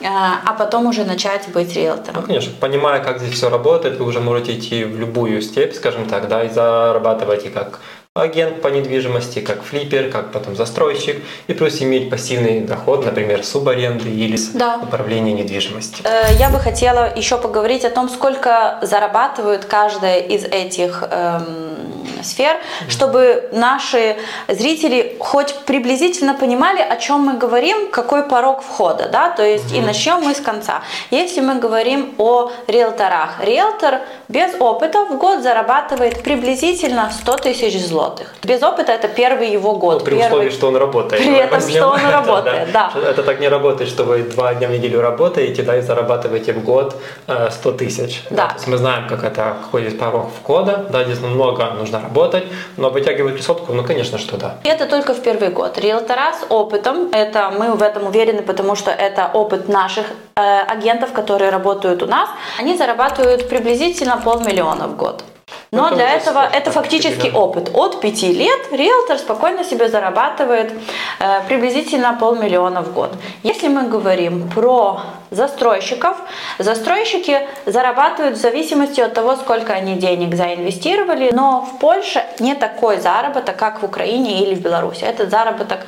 э, 0.00 0.06
а 0.06 0.54
потом 0.58 0.86
уже 0.86 1.04
начать 1.04 1.48
быть 1.48 1.74
риэлтором. 1.74 2.22
Ну, 2.22 2.26
конечно, 2.26 2.52
понимая, 2.58 3.04
как 3.04 3.20
здесь 3.20 3.34
все 3.34 3.50
работает, 3.50 3.98
вы 3.98 4.06
уже 4.06 4.20
можете 4.20 4.58
идти 4.58 4.84
в 4.84 4.98
любую 4.98 5.42
степь, 5.42 5.74
скажем 5.74 6.08
так, 6.08 6.28
да, 6.28 6.44
и 6.44 6.48
зарабатывать 6.48 7.44
и 7.44 7.50
как 7.50 7.80
агент 8.20 8.62
по 8.62 8.68
недвижимости, 8.68 9.40
как 9.40 9.62
флиппер, 9.62 10.10
как 10.10 10.32
потом 10.32 10.56
застройщик, 10.56 11.22
и 11.46 11.54
плюс 11.54 11.80
иметь 11.80 12.10
пассивный 12.10 12.60
доход, 12.60 13.04
например, 13.04 13.44
субаренды 13.44 14.10
или 14.10 14.38
да. 14.54 14.80
управление 14.82 15.34
недвижимостью. 15.34 16.04
Э, 16.04 16.34
я 16.38 16.50
бы 16.50 16.58
хотела 16.58 17.12
еще 17.16 17.38
поговорить 17.38 17.84
о 17.84 17.90
том, 17.90 18.08
сколько 18.08 18.78
зарабатывают 18.82 19.64
каждая 19.64 20.20
из 20.20 20.44
этих 20.44 21.04
эм, 21.10 21.87
сфер, 22.22 22.56
чтобы 22.88 23.48
наши 23.52 24.16
зрители 24.48 25.16
хоть 25.18 25.54
приблизительно 25.66 26.34
понимали, 26.34 26.80
о 26.80 26.96
чем 26.96 27.20
мы 27.20 27.34
говорим, 27.34 27.90
какой 27.90 28.22
порог 28.22 28.62
входа, 28.62 29.08
да, 29.10 29.30
то 29.30 29.44
есть 29.44 29.72
и 29.72 29.80
начнем 29.80 30.20
мы 30.22 30.34
с 30.34 30.40
конца. 30.40 30.82
Если 31.10 31.40
мы 31.40 31.56
говорим 31.56 32.14
о 32.18 32.50
риэлторах, 32.66 33.42
риэлтор 33.42 34.00
без 34.28 34.54
опыта 34.60 35.04
в 35.04 35.18
год 35.18 35.42
зарабатывает 35.42 36.22
приблизительно 36.22 37.10
100 37.10 37.36
тысяч 37.36 37.78
злотых. 37.86 38.34
Без 38.42 38.62
опыта 38.62 38.92
это 38.92 39.08
первый 39.08 39.50
его 39.50 39.74
год. 39.74 40.00
Ну, 40.00 40.04
при 40.04 40.16
первый... 40.16 40.26
условии, 40.26 40.50
что 40.50 40.68
он 40.68 40.76
работает. 40.76 41.22
При 41.22 41.34
этом, 41.34 41.60
что 41.60 41.88
он 41.88 42.00
работает, 42.10 42.72
да. 42.72 42.90
да. 42.94 43.10
Это 43.10 43.22
так 43.22 43.40
не 43.40 43.48
работает, 43.48 43.90
что 43.90 44.04
вы 44.04 44.22
два 44.22 44.54
дня 44.54 44.68
в 44.68 44.70
неделю 44.70 45.00
работаете, 45.00 45.62
да, 45.62 45.76
и 45.76 45.80
зарабатываете 45.80 46.52
в 46.52 46.64
год 46.64 46.96
100 47.26 47.70
э, 47.70 47.72
тысяч. 47.72 48.22
Да. 48.30 48.48
То 48.48 48.54
есть 48.54 48.66
мы 48.66 48.76
знаем, 48.76 49.08
как 49.08 49.24
это 49.24 49.56
ходит 49.70 49.98
порог 49.98 50.30
входа, 50.42 50.86
да, 50.90 51.04
здесь 51.04 51.20
много 51.20 51.70
нужно 51.78 51.97
работать, 52.00 52.44
но 52.76 52.90
вытягивать 52.90 53.34
присотку, 53.34 53.72
ну, 53.72 53.84
конечно, 53.84 54.18
что 54.18 54.36
да. 54.36 54.56
Это 54.64 54.86
только 54.86 55.14
в 55.14 55.22
первый 55.22 55.50
год. 55.50 55.78
Риэлтора 55.78 56.32
с 56.32 56.46
опытом, 56.48 57.08
это 57.12 57.50
мы 57.50 57.74
в 57.74 57.82
этом 57.82 58.06
уверены, 58.06 58.42
потому 58.42 58.76
что 58.76 58.90
это 58.90 59.30
опыт 59.32 59.68
наших 59.68 60.06
э, 60.36 60.40
агентов, 60.40 61.12
которые 61.12 61.50
работают 61.50 62.02
у 62.02 62.06
нас, 62.06 62.28
они 62.58 62.76
зарабатывают 62.76 63.48
приблизительно 63.48 64.20
полмиллиона 64.24 64.88
в 64.88 64.96
год. 64.96 65.24
Но 65.70 65.88
это 65.88 65.96
для 65.96 66.14
этого 66.14 66.48
это 66.50 66.70
фактически 66.70 67.28
опыт. 67.28 67.70
От 67.74 68.00
5 68.00 68.22
лет 68.22 68.72
риэлтор 68.72 69.18
спокойно 69.18 69.64
себе 69.64 69.88
зарабатывает 69.88 70.72
э, 71.20 71.42
приблизительно 71.46 72.16
полмиллиона 72.18 72.82
в 72.82 72.94
год. 72.94 73.14
Если 73.42 73.68
мы 73.68 73.82
говорим 73.82 74.48
про 74.48 75.02
застройщиков, 75.30 76.16
застройщики 76.58 77.40
зарабатывают 77.66 78.38
в 78.38 78.40
зависимости 78.40 79.00
от 79.02 79.12
того, 79.12 79.36
сколько 79.36 79.74
они 79.74 79.96
денег 79.96 80.34
заинвестировали, 80.34 81.30
но 81.32 81.60
в 81.60 81.78
Польше 81.78 82.24
не 82.38 82.54
такой 82.54 82.98
заработок, 82.98 83.56
как 83.56 83.82
в 83.82 83.84
Украине 83.84 84.42
или 84.42 84.54
в 84.54 84.62
Беларуси. 84.62 85.04
Этот 85.04 85.30
заработок 85.30 85.80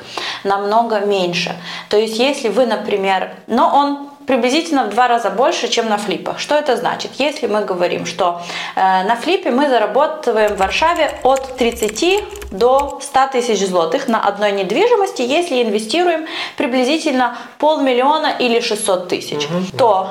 намного 0.43 0.99
меньше. 0.99 1.55
То 1.89 1.97
есть 1.97 2.19
если 2.19 2.49
вы, 2.49 2.67
например, 2.67 3.31
но 3.47 3.67
он 3.73 4.10
приблизительно 4.27 4.85
в 4.85 4.89
два 4.89 5.07
раза 5.07 5.29
больше, 5.29 5.67
чем 5.67 5.89
на 5.89 5.97
флипах. 5.97 6.39
Что 6.39 6.55
это 6.55 6.77
значит? 6.77 7.11
Если 7.17 7.47
мы 7.47 7.65
говорим, 7.65 8.05
что 8.05 8.41
э, 8.75 8.79
на 8.79 9.15
флипе 9.15 9.51
мы 9.51 9.69
зарабатываем 9.69 10.55
в 10.55 10.57
Варшаве 10.57 11.11
от 11.23 11.57
30 11.57 12.51
до 12.51 12.99
100 13.01 13.27
тысяч 13.31 13.65
злотых 13.67 14.07
на 14.07 14.23
одной 14.23 14.51
недвижимости, 14.51 15.21
если 15.21 15.61
инвестируем 15.63 16.25
приблизительно 16.57 17.37
полмиллиона 17.57 18.35
или 18.39 18.59
600 18.59 19.07
тысяч, 19.07 19.45
угу. 19.45 19.77
то 19.77 20.09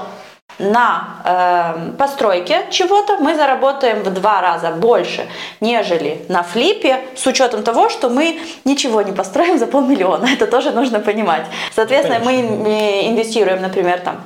на 0.60 1.02
э, 1.24 1.92
постройке 1.96 2.66
чего-то 2.70 3.16
мы 3.18 3.34
заработаем 3.34 4.02
в 4.02 4.12
два 4.12 4.40
раза 4.40 4.70
больше, 4.70 5.26
нежели 5.60 6.24
на 6.28 6.42
флипе, 6.42 7.00
с 7.16 7.26
учетом 7.26 7.62
того, 7.62 7.88
что 7.88 8.08
мы 8.08 8.40
ничего 8.64 9.02
не 9.02 9.12
построим 9.12 9.58
за 9.58 9.66
полмиллиона. 9.66 10.28
Это 10.32 10.46
тоже 10.46 10.70
нужно 10.70 11.00
понимать. 11.00 11.46
Соответственно, 11.74 12.20
Конечно. 12.20 12.58
мы 12.58 13.06
инвестируем, 13.06 13.62
например, 13.62 14.00
там 14.00 14.20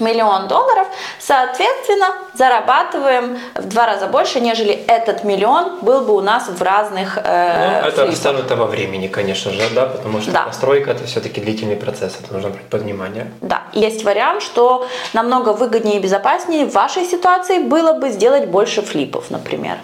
миллион 0.00 0.48
долларов, 0.48 0.86
соответственно, 1.18 2.14
зарабатываем 2.34 3.38
в 3.54 3.68
два 3.68 3.86
раза 3.86 4.06
больше, 4.06 4.40
нежели 4.40 4.72
этот 4.72 5.24
миллион 5.24 5.80
был 5.80 6.02
бы 6.02 6.14
у 6.14 6.20
нас 6.20 6.48
в 6.48 6.62
разных 6.62 7.18
э, 7.22 7.80
ну, 7.82 7.88
Это 7.88 8.06
растянуто 8.06 8.56
во 8.56 8.66
времени, 8.66 9.08
конечно 9.08 9.50
же, 9.52 9.62
да, 9.74 9.86
потому 9.86 10.20
что 10.20 10.32
да. 10.32 10.42
постройка 10.42 10.92
это 10.92 11.04
все-таки 11.04 11.40
длительный 11.40 11.76
процесс, 11.76 12.18
это 12.22 12.32
нужно 12.32 12.50
брать 12.50 12.66
под 12.66 12.82
внимание. 12.82 13.30
Да, 13.40 13.62
есть 13.72 14.04
вариант, 14.04 14.42
что 14.42 14.86
намного 15.12 15.50
выгоднее 15.50 15.96
и 15.96 16.00
безопаснее 16.00 16.66
в 16.66 16.72
вашей 16.72 17.04
ситуации 17.04 17.58
было 17.58 17.94
бы 17.94 18.10
сделать 18.10 18.46
больше 18.48 18.82
флипов, 18.82 19.30
например. 19.30 19.78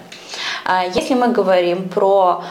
А 0.65 0.85
если 0.85 1.15
мы 1.15 1.29
говорим 1.29 1.89
про 1.89 2.43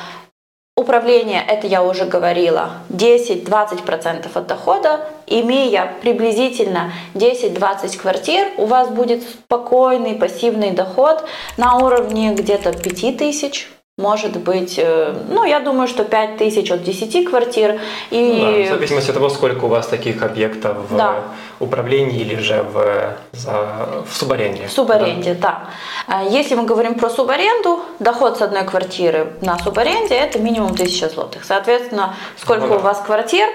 Управление, 0.77 1.41
это 1.41 1.67
я 1.67 1.81
уже 1.83 2.03
говорила, 2.03 2.71
10-20% 2.89 4.27
от 4.33 4.45
дохода, 4.47 5.07
имея 5.25 5.93
приблизительно 6.01 6.91
10-20 7.13 7.97
квартир, 7.97 8.47
у 8.57 8.65
вас 8.65 8.89
будет 8.89 9.23
спокойный 9.23 10.15
пассивный 10.15 10.71
доход 10.71 11.23
на 11.55 11.77
уровне 11.77 12.33
где-то 12.33 12.73
5000 12.73 13.69
может 13.97 14.35
быть, 14.35 14.77
э, 14.77 15.15
ну, 15.29 15.45
я 15.45 15.61
думаю, 15.61 15.87
что 15.87 16.03
5 16.03 16.35
тысяч 16.35 16.69
от 16.69 16.83
10 16.83 17.29
квартир. 17.29 17.79
И... 18.11 18.19
Ну 18.19 18.41
да, 18.41 18.75
в 18.75 18.77
зависимости 18.77 19.09
от 19.09 19.13
того, 19.13 19.29
сколько 19.29 19.63
у 19.63 19.67
вас 19.69 19.87
таких 19.87 20.21
объектов 20.21 20.75
да. 20.91 21.23
Управлении 21.59 22.19
или 22.19 22.35
же 22.35 22.63
в, 22.63 23.17
за, 23.31 24.03
в 24.07 24.13
субаренде. 24.15 24.67
В 24.67 24.71
субаренде, 24.71 25.33
да. 25.33 25.69
да. 26.07 26.21
Если 26.21 26.55
мы 26.55 26.65
говорим 26.65 26.95
про 26.95 27.09
субаренду, 27.09 27.79
доход 27.99 28.37
с 28.37 28.41
одной 28.41 28.63
квартиры 28.63 29.33
на 29.41 29.57
субаренде– 29.59 30.15
это 30.15 30.39
минимум 30.39 30.71
1000 30.73 31.09
злотых. 31.09 31.45
Соответственно, 31.45 32.15
сколько 32.37 32.65
ну, 32.65 32.73
да. 32.73 32.75
у 32.75 32.79
вас 32.79 33.01
квартир, 33.05 33.47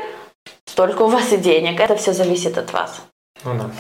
столько 0.67 1.03
у 1.03 1.09
вас 1.09 1.33
и 1.33 1.37
денег. 1.37 1.81
Это 1.81 1.97
все 1.97 2.13
зависит 2.13 2.59
от 2.59 2.73
вас. 2.73 3.03
Ну 3.45 3.55
да. 3.55 3.71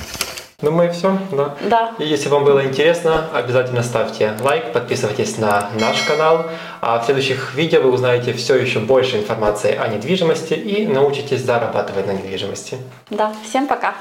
Думаю, 0.62 0.92
все, 0.92 1.16
да? 1.33 1.57
Да. 1.62 1.92
И 1.99 2.05
если 2.05 2.29
вам 2.29 2.44
было 2.44 2.64
интересно, 2.64 3.27
обязательно 3.33 3.83
ставьте 3.83 4.35
лайк, 4.40 4.73
подписывайтесь 4.73 5.38
на 5.38 5.70
наш 5.81 6.03
канал. 6.03 6.46
А 6.83 6.99
в 6.99 7.05
следующих 7.05 7.55
видео 7.55 7.81
вы 7.81 7.90
узнаете 7.90 8.33
все 8.35 8.57
еще 8.57 8.81
больше 8.81 9.18
информации 9.18 9.75
о 9.75 9.88
недвижимости 9.88 10.55
и 10.55 10.87
научитесь 10.87 11.42
зарабатывать 11.42 12.07
на 12.07 12.12
недвижимости. 12.12 12.77
Да, 13.09 13.33
всем 13.44 13.66
пока. 13.66 13.94